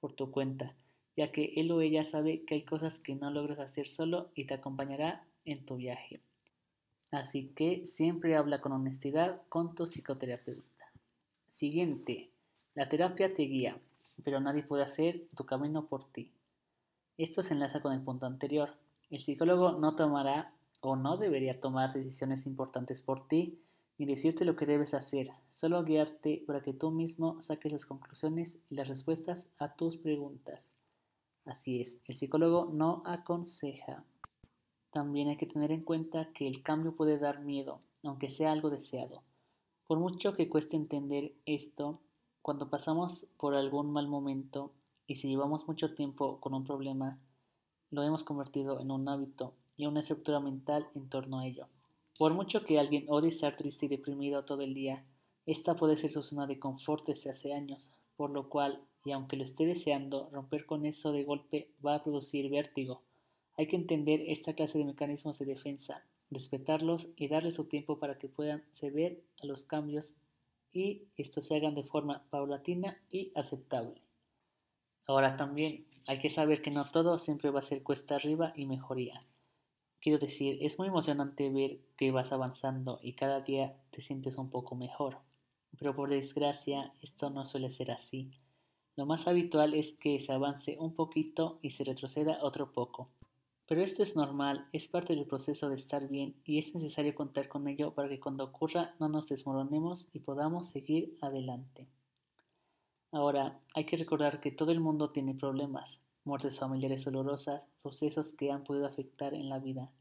por 0.00 0.14
tu 0.14 0.30
cuenta, 0.30 0.74
ya 1.14 1.32
que 1.32 1.52
él 1.56 1.70
o 1.72 1.82
ella 1.82 2.06
sabe 2.06 2.46
que 2.46 2.54
hay 2.54 2.62
cosas 2.62 3.00
que 3.00 3.14
no 3.16 3.30
logras 3.30 3.58
hacer 3.58 3.86
solo 3.86 4.30
y 4.34 4.46
te 4.46 4.54
acompañará 4.54 5.26
en 5.44 5.66
tu 5.66 5.76
viaje. 5.76 6.22
Así 7.10 7.48
que 7.54 7.84
siempre 7.84 8.34
habla 8.34 8.62
con 8.62 8.72
honestidad 8.72 9.42
con 9.50 9.74
tu 9.74 9.84
psicoterapeuta. 9.84 10.90
Siguiente, 11.48 12.30
la 12.74 12.88
terapia 12.88 13.34
te 13.34 13.42
guía, 13.42 13.78
pero 14.24 14.40
nadie 14.40 14.62
puede 14.62 14.84
hacer 14.84 15.28
tu 15.36 15.44
camino 15.44 15.84
por 15.84 16.02
ti. 16.02 16.32
Esto 17.18 17.42
se 17.42 17.52
enlaza 17.52 17.82
con 17.82 17.92
el 17.92 18.00
punto 18.00 18.24
anterior. 18.24 18.70
El 19.10 19.20
psicólogo 19.20 19.72
no 19.72 19.94
tomará 19.96 20.55
o 20.80 20.96
no 20.96 21.16
debería 21.16 21.60
tomar 21.60 21.92
decisiones 21.92 22.46
importantes 22.46 23.02
por 23.02 23.26
ti 23.28 23.60
ni 23.98 24.06
decirte 24.06 24.44
lo 24.44 24.56
que 24.56 24.66
debes 24.66 24.92
hacer, 24.94 25.30
solo 25.48 25.82
guiarte 25.82 26.44
para 26.46 26.62
que 26.62 26.74
tú 26.74 26.90
mismo 26.90 27.40
saques 27.40 27.72
las 27.72 27.86
conclusiones 27.86 28.58
y 28.68 28.74
las 28.74 28.88
respuestas 28.88 29.48
a 29.58 29.74
tus 29.74 29.96
preguntas. 29.96 30.70
Así 31.46 31.80
es, 31.80 32.02
el 32.06 32.14
psicólogo 32.14 32.70
no 32.72 33.02
aconseja, 33.06 34.04
también 34.96 35.28
hay 35.28 35.36
que 35.36 35.46
tener 35.46 35.72
en 35.72 35.82
cuenta 35.82 36.32
que 36.32 36.46
el 36.46 36.62
cambio 36.62 36.96
puede 36.96 37.18
dar 37.18 37.40
miedo, 37.40 37.80
aunque 38.02 38.30
sea 38.30 38.52
algo 38.52 38.70
deseado. 38.70 39.22
Por 39.86 39.98
mucho 39.98 40.34
que 40.34 40.48
cueste 40.48 40.76
entender 40.76 41.34
esto, 41.44 42.00
cuando 42.40 42.70
pasamos 42.70 43.26
por 43.36 43.54
algún 43.54 43.92
mal 43.92 44.08
momento 44.08 44.72
y 45.06 45.16
si 45.16 45.28
llevamos 45.28 45.68
mucho 45.68 45.94
tiempo 45.94 46.40
con 46.40 46.54
un 46.54 46.64
problema, 46.64 47.18
lo 47.90 48.02
hemos 48.02 48.24
convertido 48.24 48.80
en 48.80 48.90
un 48.90 49.06
hábito 49.08 49.52
y 49.76 49.86
una 49.86 50.00
estructura 50.00 50.40
mental 50.40 50.86
en 50.94 51.08
torno 51.08 51.40
a 51.40 51.46
ello. 51.46 51.66
Por 52.18 52.34
mucho 52.34 52.64
que 52.64 52.78
alguien 52.78 53.04
odie 53.08 53.28
estar 53.28 53.56
triste 53.56 53.86
y 53.86 53.88
deprimido 53.88 54.44
todo 54.44 54.62
el 54.62 54.74
día, 54.74 55.04
esta 55.44 55.76
puede 55.76 55.96
ser 55.96 56.12
su 56.12 56.22
zona 56.22 56.46
de 56.46 56.58
confort 56.58 57.06
desde 57.06 57.30
hace 57.30 57.52
años, 57.52 57.92
por 58.16 58.30
lo 58.30 58.48
cual, 58.48 58.80
y 59.04 59.12
aunque 59.12 59.36
lo 59.36 59.44
esté 59.44 59.66
deseando, 59.66 60.28
romper 60.32 60.66
con 60.66 60.84
eso 60.84 61.12
de 61.12 61.24
golpe 61.24 61.70
va 61.84 61.94
a 61.94 62.02
producir 62.02 62.48
vértigo, 62.48 63.02
hay 63.56 63.68
que 63.68 63.76
entender 63.76 64.20
esta 64.26 64.54
clase 64.54 64.78
de 64.78 64.84
mecanismos 64.84 65.38
de 65.38 65.46
defensa, 65.46 66.04
respetarlos 66.30 67.08
y 67.16 67.28
darles 67.28 67.54
su 67.54 67.64
tiempo 67.64 67.98
para 67.98 68.18
que 68.18 68.28
puedan 68.28 68.64
ceder 68.74 69.22
a 69.42 69.46
los 69.46 69.64
cambios 69.64 70.14
y 70.72 71.04
estos 71.16 71.44
se 71.44 71.56
hagan 71.56 71.74
de 71.74 71.84
forma 71.84 72.24
paulatina 72.30 72.98
y 73.10 73.32
aceptable. 73.34 74.02
Ahora 75.06 75.36
también 75.36 75.86
hay 76.06 76.18
que 76.18 76.30
saber 76.30 76.60
que 76.60 76.70
no 76.70 76.84
todo 76.84 77.18
siempre 77.18 77.50
va 77.50 77.60
a 77.60 77.62
ser 77.62 77.82
cuesta 77.82 78.16
arriba 78.16 78.52
y 78.56 78.66
mejoría. 78.66 79.22
Quiero 80.00 80.18
decir, 80.18 80.58
es 80.60 80.78
muy 80.78 80.88
emocionante 80.88 81.50
ver 81.50 81.80
que 81.96 82.12
vas 82.12 82.32
avanzando 82.32 83.00
y 83.02 83.14
cada 83.14 83.40
día 83.40 83.76
te 83.90 84.02
sientes 84.02 84.36
un 84.38 84.50
poco 84.50 84.76
mejor. 84.76 85.18
Pero 85.78 85.94
por 85.94 86.10
desgracia, 86.10 86.92
esto 87.02 87.30
no 87.30 87.46
suele 87.46 87.70
ser 87.70 87.90
así. 87.90 88.30
Lo 88.96 89.04
más 89.04 89.26
habitual 89.26 89.74
es 89.74 89.92
que 89.92 90.20
se 90.20 90.32
avance 90.32 90.76
un 90.78 90.94
poquito 90.94 91.58
y 91.60 91.70
se 91.70 91.84
retroceda 91.84 92.38
otro 92.42 92.72
poco. 92.72 93.10
Pero 93.68 93.82
esto 93.82 94.02
es 94.02 94.14
normal, 94.14 94.68
es 94.72 94.86
parte 94.86 95.14
del 95.16 95.26
proceso 95.26 95.68
de 95.68 95.76
estar 95.76 96.08
bien 96.08 96.36
y 96.44 96.58
es 96.58 96.72
necesario 96.74 97.14
contar 97.14 97.48
con 97.48 97.66
ello 97.66 97.92
para 97.94 98.08
que 98.08 98.20
cuando 98.20 98.44
ocurra 98.44 98.94
no 99.00 99.08
nos 99.08 99.28
desmoronemos 99.28 100.08
y 100.12 100.20
podamos 100.20 100.68
seguir 100.68 101.18
adelante. 101.20 101.88
Ahora, 103.10 103.58
hay 103.74 103.84
que 103.84 103.96
recordar 103.96 104.40
que 104.40 104.52
todo 104.52 104.70
el 104.70 104.80
mundo 104.80 105.10
tiene 105.10 105.34
problemas, 105.34 106.00
muertes 106.26 106.58
familiares 106.58 107.04
dolorosas, 107.04 107.62
sucesos 107.78 108.34
que 108.34 108.50
han 108.50 108.64
podido 108.64 108.86
afectar 108.86 109.32
en 109.32 109.48
la 109.48 109.58
vida. 109.58 109.92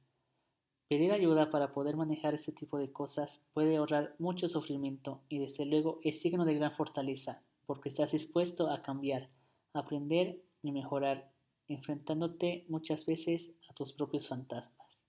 Pedir 0.87 1.11
ayuda 1.11 1.49
para 1.49 1.71
poder 1.71 1.95
manejar 1.95 2.33
este 2.33 2.51
tipo 2.51 2.77
de 2.77 2.91
cosas 2.91 3.41
puede 3.53 3.77
ahorrar 3.77 4.15
mucho 4.19 4.49
sufrimiento 4.49 5.21
y 5.29 5.39
desde 5.39 5.65
luego 5.65 5.99
es 6.03 6.21
signo 6.21 6.45
de 6.45 6.55
gran 6.55 6.71
fortaleza, 6.71 7.43
porque 7.65 7.89
estás 7.89 8.11
dispuesto 8.11 8.69
a 8.69 8.81
cambiar, 8.81 9.29
aprender 9.73 10.43
y 10.61 10.71
mejorar 10.71 11.27
enfrentándote 11.67 12.65
muchas 12.69 13.05
veces 13.05 13.51
a 13.69 13.73
tus 13.73 13.93
propios 13.93 14.27
fantasmas. 14.27 14.99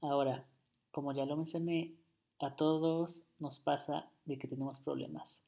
Ahora, 0.00 0.46
como 0.90 1.12
ya 1.12 1.24
lo 1.24 1.36
mencioné, 1.36 1.96
a 2.40 2.56
todos 2.56 3.24
nos 3.38 3.58
pasa 3.58 4.10
de 4.24 4.38
que 4.38 4.48
tenemos 4.48 4.80
problemas. 4.80 5.43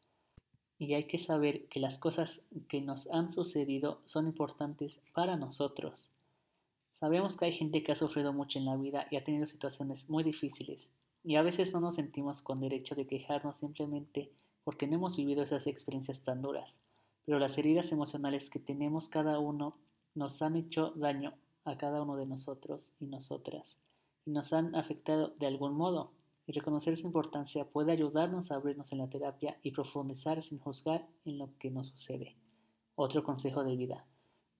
Y 0.78 0.94
hay 0.94 1.04
que 1.04 1.18
saber 1.18 1.66
que 1.68 1.80
las 1.80 1.98
cosas 1.98 2.46
que 2.68 2.80
nos 2.80 3.10
han 3.10 3.32
sucedido 3.32 4.00
son 4.04 4.26
importantes 4.26 5.02
para 5.14 5.36
nosotros. 5.36 6.10
Sabemos 6.92 7.36
que 7.36 7.46
hay 7.46 7.52
gente 7.52 7.82
que 7.82 7.92
ha 7.92 7.96
sufrido 7.96 8.32
mucho 8.32 8.58
en 8.58 8.64
la 8.64 8.76
vida 8.76 9.06
y 9.10 9.16
ha 9.16 9.24
tenido 9.24 9.46
situaciones 9.46 10.08
muy 10.08 10.24
difíciles, 10.24 10.88
y 11.24 11.36
a 11.36 11.42
veces 11.42 11.72
no 11.72 11.80
nos 11.80 11.96
sentimos 11.96 12.40
con 12.40 12.60
derecho 12.60 12.94
de 12.94 13.06
quejarnos 13.06 13.56
simplemente 13.56 14.30
porque 14.64 14.86
no 14.86 14.96
hemos 14.96 15.16
vivido 15.16 15.42
esas 15.42 15.66
experiencias 15.66 16.20
tan 16.22 16.42
duras, 16.42 16.70
pero 17.24 17.38
las 17.38 17.56
heridas 17.58 17.92
emocionales 17.92 18.50
que 18.50 18.58
tenemos 18.58 19.08
cada 19.08 19.38
uno 19.38 19.76
nos 20.14 20.40
han 20.42 20.56
hecho 20.56 20.92
daño 20.96 21.34
a 21.64 21.76
cada 21.76 22.02
uno 22.02 22.16
de 22.16 22.26
nosotros 22.26 22.92
y 23.00 23.06
nosotras 23.06 23.76
y 24.26 24.32
nos 24.32 24.52
han 24.52 24.74
afectado 24.74 25.34
de 25.38 25.46
algún 25.46 25.74
modo. 25.74 26.10
Y 26.46 26.52
reconocer 26.52 26.96
su 26.96 27.06
importancia 27.06 27.64
puede 27.64 27.92
ayudarnos 27.92 28.50
a 28.50 28.54
abrirnos 28.54 28.92
en 28.92 28.98
la 28.98 29.10
terapia 29.10 29.58
y 29.62 29.72
profundizar 29.72 30.40
sin 30.42 30.60
juzgar 30.60 31.04
en 31.24 31.38
lo 31.38 31.50
que 31.58 31.70
nos 31.70 31.88
sucede. 31.88 32.36
Otro 32.94 33.24
consejo 33.24 33.64
de 33.64 33.76
vida. 33.76 34.06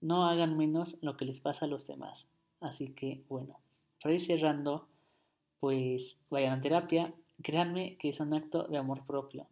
No 0.00 0.26
hagan 0.26 0.56
menos 0.56 0.98
lo 1.00 1.16
que 1.16 1.24
les 1.24 1.40
pasa 1.40 1.66
a 1.66 1.68
los 1.68 1.86
demás. 1.86 2.28
Así 2.60 2.92
que, 2.92 3.24
bueno, 3.28 3.60
para 4.02 4.14
ir 4.14 4.20
cerrando, 4.20 4.88
pues 5.60 6.18
vayan 6.28 6.58
a 6.58 6.60
terapia. 6.60 7.14
Créanme 7.42 7.96
que 7.98 8.08
es 8.08 8.20
un 8.20 8.34
acto 8.34 8.64
de 8.64 8.78
amor 8.78 9.06
propio. 9.06 9.46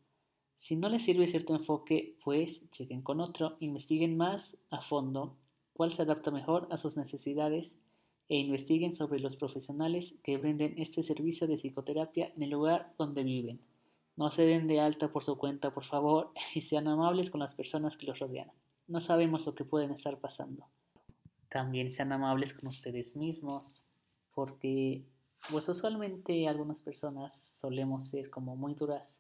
Si 0.59 0.77
no 0.77 0.89
les 0.89 1.05
sirve 1.05 1.29
cierto 1.29 1.55
enfoque, 1.55 2.17
pues 2.25 2.69
chequen 2.71 3.03
con 3.03 3.21
otro, 3.21 3.57
investiguen 3.61 4.17
más 4.17 4.57
a 4.71 4.81
fondo 4.81 5.37
cuál 5.75 5.93
se 5.93 6.03
adapta 6.03 6.31
mejor 6.31 6.67
a 6.71 6.79
sus 6.79 6.97
necesidades 6.97 7.77
e 8.29 8.37
investiguen 8.37 8.95
sobre 8.95 9.21
los 9.21 9.37
profesionales 9.37 10.15
que 10.23 10.39
brinden 10.39 10.75
este 10.79 11.03
servicio 11.03 11.47
de 11.47 11.57
psicoterapia 11.57 12.33
en 12.35 12.43
el 12.43 12.51
lugar 12.51 12.95
donde 12.99 13.23
viven. 13.23 13.61
No 14.17 14.31
se 14.31 14.43
den 14.43 14.67
de 14.67 14.81
alta 14.81 15.13
por 15.13 15.25
su 15.25 15.37
cuenta, 15.37 15.75
por 15.75 15.85
favor, 15.85 16.33
y 16.55 16.63
sean 16.63 16.89
amables 16.89 17.31
con 17.31 17.41
las 17.41 17.55
personas 17.55 17.97
que 17.97 18.07
los 18.07 18.19
rodean. 18.19 18.51
No 18.87 19.01
sabemos 19.01 19.47
lo 19.47 19.55
que 19.55 19.65
pueden 19.65 19.91
estar 19.93 20.19
pasando. 20.19 20.67
También 21.51 21.93
sean 21.93 22.13
amables 22.13 22.55
con 22.55 22.69
ustedes 22.69 23.17
mismos, 23.17 23.85
porque 24.35 25.05
pues 25.51 25.69
usualmente 25.69 26.49
algunas 26.49 26.81
personas 26.81 27.39
solemos 27.53 28.05
ser 28.05 28.31
como 28.31 28.57
muy 28.57 28.75
duras 28.75 29.19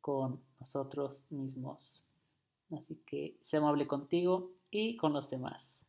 con 0.00 0.42
nosotros 0.58 1.24
mismos. 1.30 2.04
Así 2.70 2.96
que 3.06 3.36
sea 3.42 3.60
amable 3.60 3.86
contigo 3.86 4.48
y 4.70 4.96
con 4.96 5.12
los 5.12 5.28
demás. 5.28 5.81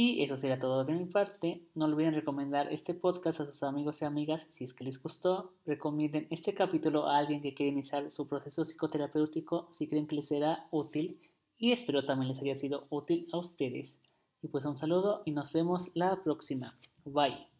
Y 0.00 0.22
eso 0.22 0.36
será 0.36 0.60
todo 0.60 0.84
de 0.84 0.94
mi 0.94 1.06
parte. 1.06 1.64
No 1.74 1.86
olviden 1.86 2.14
recomendar 2.14 2.72
este 2.72 2.94
podcast 2.94 3.40
a 3.40 3.46
sus 3.46 3.64
amigos 3.64 4.00
y 4.00 4.04
amigas 4.04 4.46
si 4.48 4.62
es 4.62 4.72
que 4.72 4.84
les 4.84 5.02
gustó. 5.02 5.54
Recomienden 5.66 6.28
este 6.30 6.54
capítulo 6.54 7.08
a 7.08 7.18
alguien 7.18 7.42
que 7.42 7.52
quiera 7.52 7.72
iniciar 7.72 8.08
su 8.12 8.24
proceso 8.24 8.64
psicoterapéutico 8.64 9.68
si 9.72 9.88
creen 9.88 10.06
que 10.06 10.14
les 10.14 10.28
será 10.28 10.68
útil. 10.70 11.20
Y 11.56 11.72
espero 11.72 12.06
también 12.06 12.28
les 12.28 12.40
haya 12.40 12.54
sido 12.54 12.86
útil 12.90 13.26
a 13.32 13.38
ustedes. 13.38 13.98
Y 14.40 14.46
pues 14.46 14.64
un 14.66 14.76
saludo 14.76 15.22
y 15.24 15.32
nos 15.32 15.50
vemos 15.50 15.90
la 15.94 16.22
próxima. 16.22 16.78
Bye. 17.04 17.57